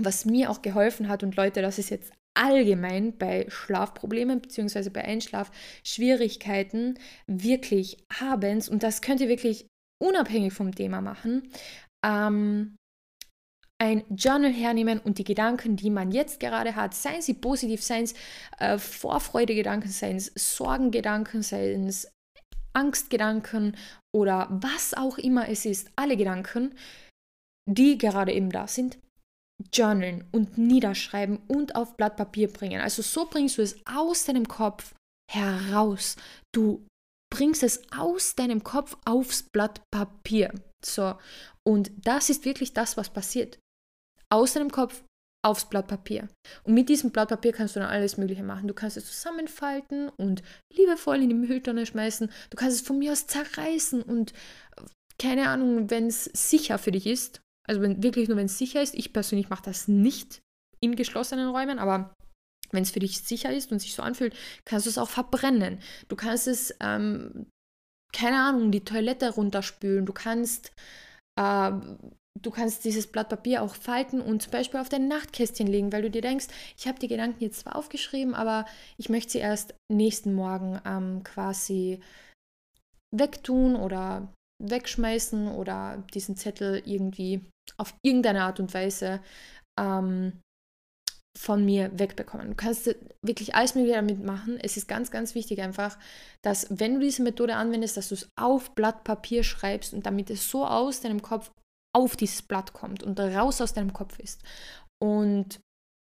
[0.00, 4.88] was mir auch geholfen hat, und Leute, das ist jetzt allgemein bei Schlafproblemen bzw.
[4.90, 9.66] bei Einschlafschwierigkeiten wirklich abends, und das könnt ihr wirklich
[10.02, 11.50] unabhängig vom Thema machen,
[12.06, 12.76] ähm,
[13.80, 18.04] ein Journal hernehmen und die Gedanken, die man jetzt gerade hat, seien sie positiv, seien
[18.04, 18.14] es
[18.58, 22.12] äh, Vorfreude-Gedanken, seien es Sorgengedanken, seien es
[22.72, 23.76] Angstgedanken
[24.14, 26.74] oder was auch immer es ist, alle Gedanken,
[27.68, 28.98] die gerade eben da sind,
[29.72, 32.80] journalen und niederschreiben und auf Blatt Papier bringen.
[32.80, 34.94] Also so bringst du es aus deinem Kopf
[35.30, 36.16] heraus.
[36.54, 36.86] Du
[37.32, 40.52] bringst es aus deinem Kopf aufs Blatt Papier.
[40.84, 41.16] So,
[41.66, 43.58] und das ist wirklich das, was passiert.
[44.32, 45.04] Aus deinem Kopf
[45.42, 46.28] aufs Blatt Papier.
[46.64, 48.68] Und mit diesem Blatt Papier kannst du dann alles Mögliche machen.
[48.68, 52.30] Du kannst es zusammenfalten und liebevoll in die Mülltonne schmeißen.
[52.50, 54.32] Du kannst es von mir aus zerreißen und
[55.18, 57.42] keine Ahnung, wenn es sicher für dich ist.
[57.68, 58.94] Also wenn wirklich nur wenn es sicher ist.
[58.94, 60.40] Ich persönlich mache das nicht
[60.80, 62.14] in geschlossenen Räumen, aber
[62.72, 64.34] wenn es für dich sicher ist und sich so anfühlt,
[64.64, 65.80] kannst du es auch verbrennen.
[66.08, 67.46] Du kannst es, ähm,
[68.12, 70.06] keine Ahnung, die Toilette runterspülen.
[70.06, 70.72] Du kannst
[71.38, 71.72] äh,
[72.38, 76.02] du kannst dieses Blatt Papier auch falten und zum Beispiel auf dein Nachtkästchen legen, weil
[76.02, 78.66] du dir denkst, ich habe die Gedanken jetzt zwar aufgeschrieben, aber
[78.96, 82.00] ich möchte sie erst nächsten Morgen ähm, quasi
[83.14, 87.40] wegtun oder wegschmeißen oder diesen Zettel irgendwie
[87.76, 89.20] auf irgendeine Art und Weise
[89.78, 90.40] ähm,
[91.38, 92.48] von mir wegbekommen.
[92.48, 94.58] Du kannst wirklich alles Mögliche damit machen.
[94.60, 95.98] Es ist ganz, ganz wichtig einfach,
[96.42, 100.28] dass wenn du diese Methode anwendest, dass du es auf Blatt Papier schreibst und damit
[100.30, 101.50] es so aus deinem Kopf
[101.92, 104.42] auf dieses Blatt kommt und raus aus deinem Kopf ist.
[105.02, 105.60] Und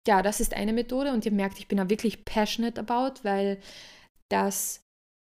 [0.08, 3.60] ja, das ist eine Methode und ihr merkt, ich bin da wirklich passionate about, weil
[4.30, 4.82] das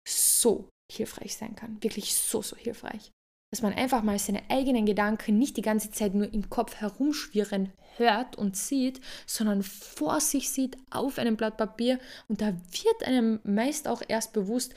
[0.07, 1.83] so hilfreich sein kann.
[1.83, 3.13] Wirklich so, so hilfreich.
[3.53, 7.73] Dass man einfach mal seine eigenen Gedanken nicht die ganze Zeit nur im Kopf herumschwirren
[7.97, 11.99] hört und sieht, sondern vor sich sieht auf einem Blatt Papier
[12.29, 14.75] und da wird einem meist auch erst bewusst,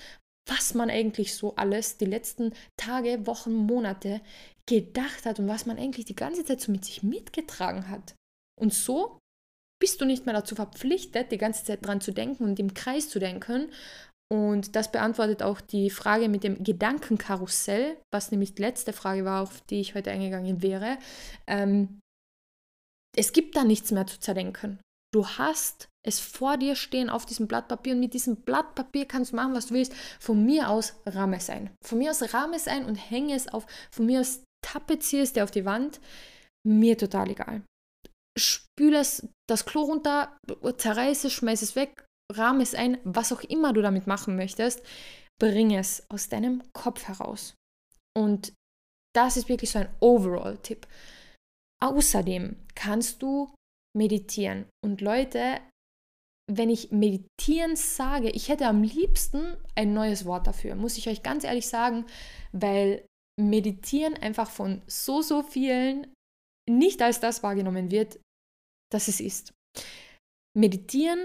[0.48, 4.22] was man eigentlich so alles die letzten Tage, Wochen, Monate
[4.68, 8.16] gedacht hat und was man eigentlich die ganze Zeit so mit sich mitgetragen hat.
[8.60, 9.20] Und so
[9.80, 13.10] bist du nicht mehr dazu verpflichtet, die ganze Zeit dran zu denken und im Kreis
[13.10, 13.72] zu denken.
[14.32, 19.44] Und das beantwortet auch die Frage mit dem Gedankenkarussell, was nämlich die letzte Frage war,
[19.44, 20.98] auf die ich heute eingegangen wäre.
[21.46, 22.00] Ähm,
[23.16, 24.80] es gibt da nichts mehr zu zerdenken.
[25.14, 29.06] Du hast es vor dir stehen auf diesem Blatt Papier und mit diesem Blatt Papier
[29.06, 29.94] kannst du machen, was du willst.
[30.20, 31.70] Von mir aus rahme es ein.
[31.84, 33.66] Von mir aus rahme es ein und hänge es auf.
[33.92, 36.02] Von mir aus tapeziere es dir auf die Wand.
[36.68, 37.62] Mir total egal.
[38.38, 40.38] Spüle es das Klo runter,
[40.78, 44.82] zerreiße es, schmeiß es weg, rahme es ein, was auch immer du damit machen möchtest.
[45.40, 47.56] Bring es aus deinem Kopf heraus.
[48.18, 48.54] Und
[49.16, 50.88] das ist wirklich so ein Overall-Tipp.
[51.82, 53.54] Außerdem kannst du
[53.96, 54.66] meditieren.
[54.84, 55.60] Und Leute,
[56.52, 61.24] wenn ich meditieren sage, ich hätte am liebsten ein neues Wort dafür, muss ich euch
[61.24, 62.06] ganz ehrlich sagen,
[62.52, 63.06] weil
[63.40, 66.08] meditieren einfach von so, so vielen
[66.70, 68.20] nicht als das wahrgenommen wird,
[68.92, 69.54] das es ist.
[70.58, 71.20] Meditieren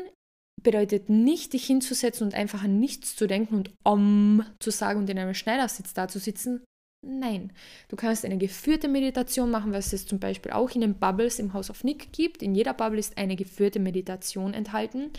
[0.63, 5.09] bedeutet nicht, dich hinzusetzen und einfach an nichts zu denken und om zu sagen und
[5.09, 6.65] in einem Schneidersitz da zu sitzen,
[7.03, 7.51] Nein,
[7.89, 11.55] du kannst eine geführte Meditation machen, was es zum Beispiel auch in den Bubbles im
[11.55, 12.43] House of Nick gibt.
[12.43, 15.11] In jeder Bubble ist eine geführte Meditation enthalten.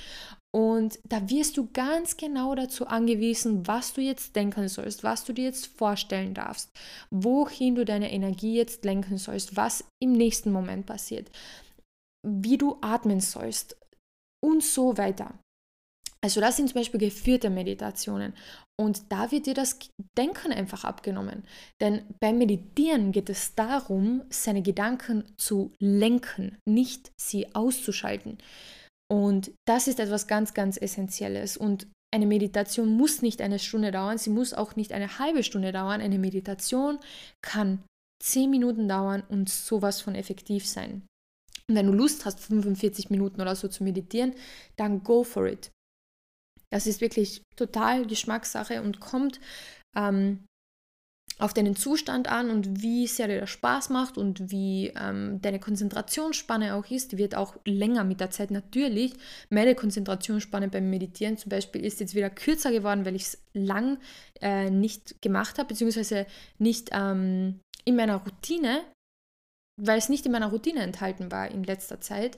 [0.54, 5.32] Und da wirst du ganz genau dazu angewiesen, was du jetzt denken sollst, was du
[5.32, 6.70] dir jetzt vorstellen darfst,
[7.10, 11.32] wohin du deine Energie jetzt lenken sollst, was im nächsten Moment passiert,
[12.28, 13.78] wie du atmen sollst
[14.43, 15.34] und so weiter.
[16.24, 18.34] Also das sind zum Beispiel geführte Meditationen.
[18.80, 19.80] Und da wird dir das
[20.18, 21.43] Denken einfach abgenommen.
[21.80, 28.38] Denn beim Meditieren geht es darum, seine Gedanken zu lenken, nicht sie auszuschalten.
[29.12, 31.57] Und das ist etwas ganz, ganz Essentielles.
[31.57, 35.74] Und eine Meditation muss nicht eine Stunde dauern, sie muss auch nicht eine halbe Stunde
[35.74, 35.99] dauern.
[35.99, 36.97] Eine Meditation
[37.41, 37.84] kann
[38.24, 41.05] zehn Minuten dauern und sowas von effektiv sein.
[41.68, 44.34] Und wenn du Lust hast, 45 Minuten oder so zu meditieren,
[44.78, 45.72] dann go for it.
[46.70, 49.41] Das ist wirklich total Geschmackssache und kommt
[49.93, 50.45] ähm,
[51.42, 55.60] auf deinen Zustand an und wie sehr dir das Spaß macht und wie ähm, deine
[55.60, 57.12] Konzentrationsspanne auch ist.
[57.12, 59.14] Die wird auch länger mit der Zeit natürlich.
[59.50, 63.98] Meine Konzentrationsspanne beim Meditieren zum Beispiel ist jetzt wieder kürzer geworden, weil ich es lang
[64.39, 66.28] äh, nicht gemacht habe, beziehungsweise
[66.60, 68.84] nicht ähm, in meiner Routine,
[69.82, 72.38] weil es nicht in meiner Routine enthalten war in letzter Zeit.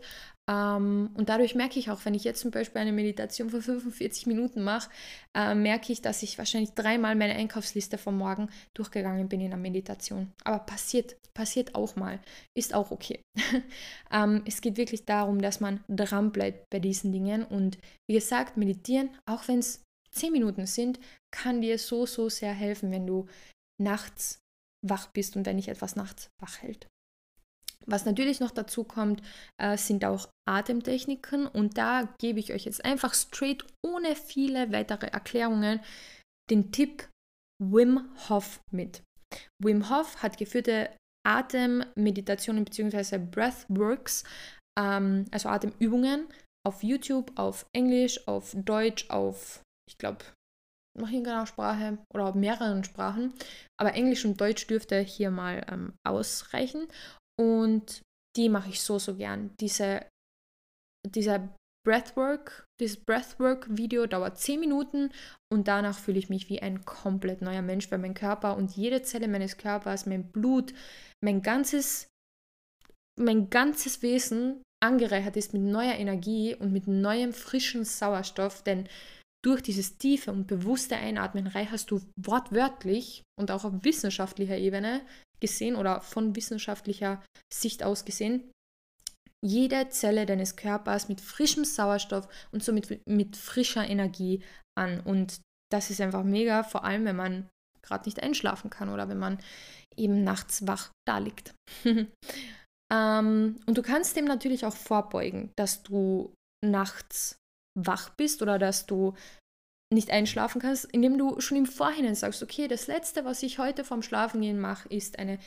[0.50, 4.28] Ähm, und dadurch merke ich auch, wenn ich jetzt zum Beispiel eine Meditation von 45
[4.28, 4.90] Minuten mache,
[5.34, 9.60] äh, merke ich, dass ich wahrscheinlich dreimal meine Einkaufsliste vom Morgen durchgegangen bin in der
[9.60, 10.34] Meditation.
[10.44, 12.20] Aber passiert, passiert auch mal,
[12.58, 13.22] ist auch okay.
[14.12, 17.46] ähm, es geht wirklich darum, dass man dran bleibt bei diesen Dingen.
[17.46, 17.78] Und
[18.10, 19.82] wie gesagt, meditieren, auch wenn es
[20.12, 21.00] 10 Minuten sind,
[21.32, 23.28] kann dir so, so sehr helfen, wenn du
[23.82, 24.40] nachts
[24.86, 26.88] wach bist und wenn dich etwas nachts wach hält.
[27.86, 29.22] Was natürlich noch dazu kommt,
[29.62, 35.08] äh, sind auch Atemtechniken und da gebe ich euch jetzt einfach straight ohne viele weitere
[35.08, 35.80] Erklärungen
[36.50, 37.10] den Tipp
[37.62, 39.04] Wim Hof mit.
[39.64, 40.90] Wim Hof hat geführte
[41.26, 43.18] Atemmeditationen bzw.
[43.18, 44.24] Breathworks,
[44.80, 46.28] ähm, also Atemübungen
[46.66, 50.24] auf YouTube, auf Englisch, auf Deutsch, auf, ich glaube,
[50.98, 53.34] noch irgendeiner Sprache oder auf mehreren Sprachen.
[53.80, 56.88] Aber Englisch und Deutsch dürfte hier mal ähm, ausreichen.
[57.40, 58.02] Und
[58.36, 59.54] die mache ich so, so gern.
[59.60, 60.06] Diese,
[61.08, 61.50] dieser
[61.86, 65.12] Breathwork, dieses Breathwork-Video dauert 10 Minuten
[65.52, 69.02] und danach fühle ich mich wie ein komplett neuer Mensch, weil mein Körper und jede
[69.02, 70.74] Zelle meines Körpers, mein Blut,
[71.22, 72.08] mein ganzes,
[73.20, 78.88] mein ganzes Wesen angereichert ist mit neuer Energie und mit neuem frischen Sauerstoff, denn
[79.44, 85.02] durch dieses tiefe und bewusste Einatmen reicherst du wortwörtlich und auch auf wissenschaftlicher Ebene
[85.44, 87.22] gesehen oder von wissenschaftlicher
[87.54, 88.50] Sicht aus gesehen,
[89.46, 94.42] jede Zelle deines Körpers mit frischem Sauerstoff und somit mit frischer Energie
[94.80, 95.02] an.
[95.02, 97.50] Und das ist einfach mega, vor allem wenn man
[97.86, 99.38] gerade nicht einschlafen kann oder wenn man
[99.98, 101.54] eben nachts wach da liegt.
[102.92, 107.38] Ähm, und du kannst dem natürlich auch vorbeugen, dass du nachts
[107.76, 109.16] wach bist oder dass du
[109.94, 113.84] nicht einschlafen kannst, indem du schon im Vorhinein sagst, okay, das Letzte, was ich heute
[113.84, 115.40] vorm Schlafengehen mache, ist eine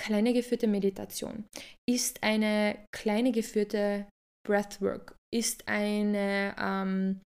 [0.00, 1.44] kleine geführte Meditation,
[1.88, 4.06] ist eine kleine geführte
[4.46, 7.20] Breathwork, ist eine, ähm,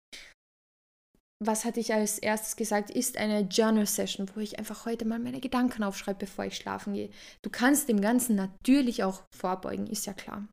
[1.45, 5.19] was hatte ich als erstes gesagt, ist eine Journal Session, wo ich einfach heute mal
[5.19, 7.11] meine Gedanken aufschreibe, bevor ich schlafen gehe.
[7.43, 10.47] Du kannst dem Ganzen natürlich auch vorbeugen, ist ja klar.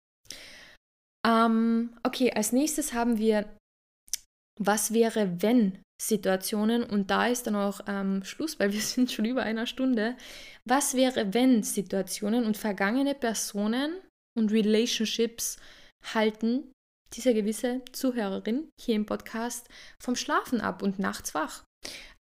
[1.26, 3.58] Ähm, okay, als nächstes haben wir,
[4.60, 9.26] was wäre, wenn Situationen und da ist dann auch ähm, Schluss, weil wir sind schon
[9.26, 10.16] über einer Stunde.
[10.66, 13.96] Was wäre, wenn Situationen und vergangene Personen
[14.38, 15.58] und Relationships
[16.14, 16.72] halten
[17.14, 19.70] diese gewisse Zuhörerin hier im Podcast
[20.00, 21.64] vom Schlafen ab und nachts wach?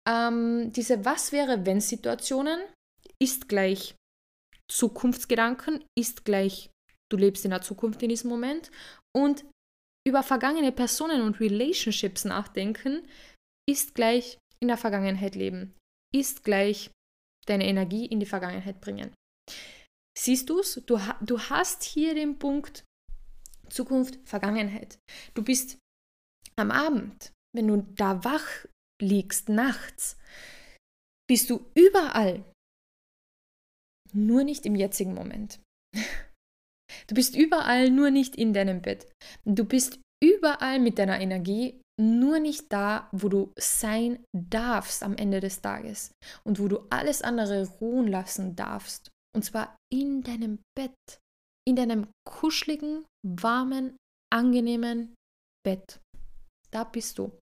[0.09, 2.61] Ähm, diese Was wäre, wenn Situationen
[3.21, 3.95] ist gleich
[4.71, 6.71] Zukunftsgedanken, ist gleich
[7.11, 8.71] du lebst in der Zukunft in diesem Moment
[9.17, 9.45] und
[10.07, 13.07] über vergangene Personen und Relationships nachdenken,
[13.69, 15.77] ist gleich in der Vergangenheit leben,
[16.15, 16.91] ist gleich
[17.47, 19.15] deine Energie in die Vergangenheit bringen.
[20.19, 20.83] Siehst du's?
[20.87, 22.85] Du, du hast hier den Punkt
[23.69, 24.99] Zukunft, Vergangenheit.
[25.35, 25.79] Du bist
[26.57, 28.67] am Abend, wenn du da wach
[29.01, 30.17] liegst, nachts,
[31.29, 32.45] bist du überall,
[34.13, 35.61] nur nicht im jetzigen Moment.
[37.07, 39.11] Du bist überall, nur nicht in deinem Bett.
[39.45, 45.41] Du bist überall mit deiner Energie nur nicht da, wo du sein darfst am Ende
[45.41, 46.13] des Tages
[46.45, 49.11] und wo du alles andere ruhen lassen darfst.
[49.35, 50.95] Und zwar in deinem Bett,
[51.67, 53.97] in deinem kuscheligen, warmen,
[54.33, 55.15] angenehmen
[55.65, 56.01] Bett.
[56.71, 57.33] Da bist du.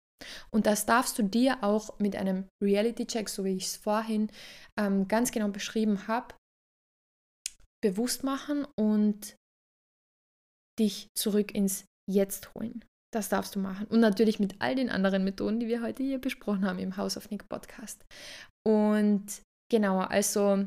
[0.51, 4.31] Und das darfst du dir auch mit einem Reality-Check, so wie ich es vorhin
[4.79, 6.35] ähm, ganz genau beschrieben habe,
[7.83, 9.37] bewusst machen und
[10.79, 12.85] dich zurück ins Jetzt holen.
[13.13, 13.87] Das darfst du machen.
[13.87, 17.17] Und natürlich mit all den anderen Methoden, die wir heute hier besprochen haben im House
[17.17, 18.05] of Nick Podcast.
[18.67, 19.25] Und
[19.71, 20.67] genau, also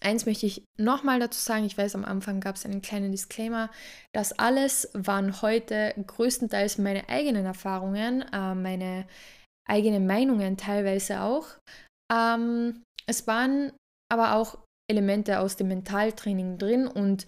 [0.00, 1.64] eins möchte ich nochmal dazu sagen.
[1.64, 3.70] Ich weiß, am Anfang gab es einen kleinen Disclaimer.
[4.12, 9.06] Das alles waren heute größtenteils meine eigenen Erfahrungen, äh, meine
[9.68, 11.46] eigenen Meinungen teilweise auch.
[12.12, 13.72] Ähm, es waren
[14.10, 14.58] aber auch
[14.90, 17.26] Elemente aus dem Mentaltraining drin und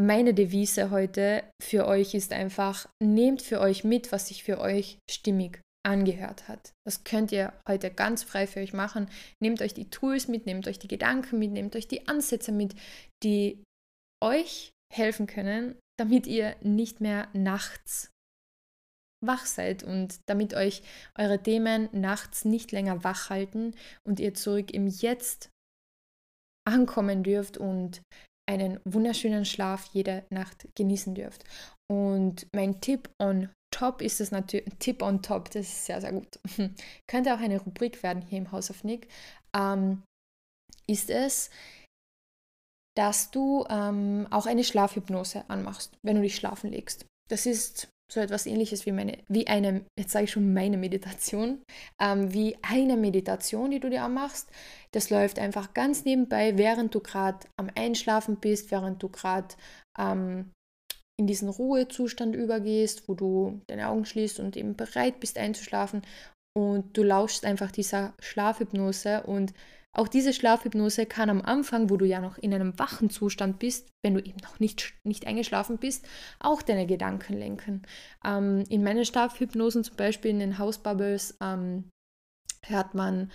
[0.00, 4.98] meine Devise heute für euch ist einfach, nehmt für euch mit, was sich für euch
[5.10, 6.72] stimmig angehört hat.
[6.84, 9.08] Das könnt ihr heute ganz frei für euch machen.
[9.40, 12.74] Nehmt euch die Tools mit, nehmt euch die Gedanken mit, nehmt euch die Ansätze mit,
[13.22, 13.62] die
[14.22, 18.10] euch helfen können, damit ihr nicht mehr nachts
[19.24, 20.82] wach seid und damit euch
[21.16, 23.74] eure Themen nachts nicht länger wach halten
[24.06, 25.48] und ihr zurück im Jetzt
[26.66, 28.02] ankommen dürft und
[28.48, 31.44] einen wunderschönen Schlaf jede Nacht genießen dürft.
[31.90, 36.12] Und mein Tipp on top ist es natürlich, Tipp on top, das ist sehr, sehr
[36.12, 36.38] gut.
[37.08, 39.08] Könnte auch eine Rubrik werden hier im House of Nick.
[39.54, 40.02] Ähm,
[40.86, 41.50] ist es,
[42.96, 47.04] dass du ähm, auch eine Schlafhypnose anmachst, wenn du dich schlafen legst.
[47.28, 51.62] Das ist so etwas ähnliches wie, meine, wie eine, jetzt sage ich schon meine Meditation,
[52.00, 54.48] ähm, wie eine Meditation, die du dir anmachst.
[54.92, 59.54] Das läuft einfach ganz nebenbei, während du gerade am Einschlafen bist, während du gerade
[59.98, 60.52] ähm,
[61.18, 66.02] in diesen Ruhezustand übergehst, wo du deine Augen schließt und eben bereit bist einzuschlafen.
[66.56, 69.52] Und du lauschst einfach dieser Schlafhypnose und
[69.96, 73.88] auch diese Schlafhypnose kann am Anfang, wo du ja noch in einem wachen Zustand bist,
[74.04, 76.06] wenn du eben noch nicht, nicht eingeschlafen bist,
[76.38, 77.82] auch deine Gedanken lenken.
[78.24, 81.90] Ähm, in meinen Schlafhypnosen, zum Beispiel in den House Bubbles, ähm,
[82.66, 83.32] hört man,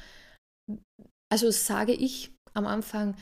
[1.32, 3.16] also sage ich am Anfang,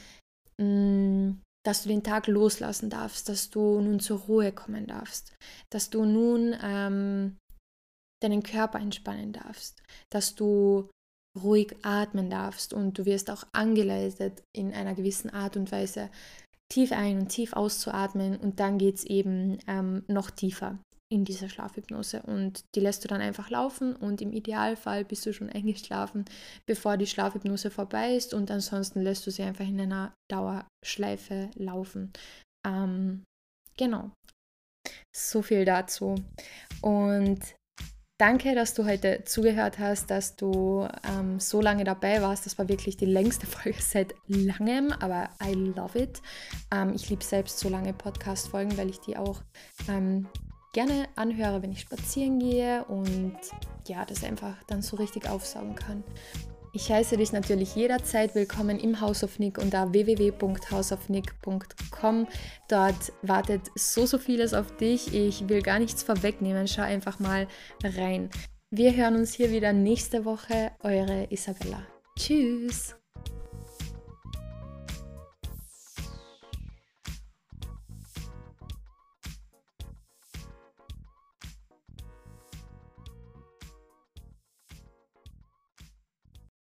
[0.57, 5.35] mh, mm, dass du den Tag loslassen darfst, dass du nun zur Ruhe kommen darfst,
[5.69, 7.37] dass du nun ähm,
[8.21, 10.89] deinen Körper entspannen darfst, dass du
[11.37, 16.09] ruhig atmen darfst und du wirst auch angeleitet, in einer gewissen Art und Weise
[16.71, 20.79] tief ein und tief auszuatmen und dann geht es eben ähm, noch tiefer
[21.11, 25.33] in dieser Schlafhypnose und die lässt du dann einfach laufen und im Idealfall bist du
[25.33, 26.25] schon eingeschlafen,
[26.67, 32.13] bevor die Schlafhypnose vorbei ist und ansonsten lässt du sie einfach in einer Dauerschleife laufen.
[32.65, 33.23] Ähm,
[33.77, 34.11] genau.
[35.15, 36.15] So viel dazu.
[36.81, 37.39] Und
[38.19, 42.45] Danke, dass du heute zugehört hast, dass du ähm, so lange dabei warst.
[42.45, 46.21] Das war wirklich die längste Folge seit langem, aber I love it.
[46.69, 49.41] Ähm, ich liebe selbst so lange Podcast-Folgen, weil ich die auch
[49.87, 50.27] ähm,
[50.73, 53.37] gerne anhöre, wenn ich spazieren gehe und
[53.87, 56.03] ja, das einfach dann so richtig aufsaugen kann.
[56.81, 62.25] Ich heiße dich natürlich jederzeit willkommen im House of Nick unter www.houseofnick.com.
[62.69, 65.13] Dort wartet so, so vieles auf dich.
[65.13, 66.69] Ich will gar nichts vorwegnehmen.
[66.69, 67.49] Schau einfach mal
[67.83, 68.29] rein.
[68.71, 70.71] Wir hören uns hier wieder nächste Woche.
[70.81, 71.85] Eure Isabella.
[72.17, 72.95] Tschüss.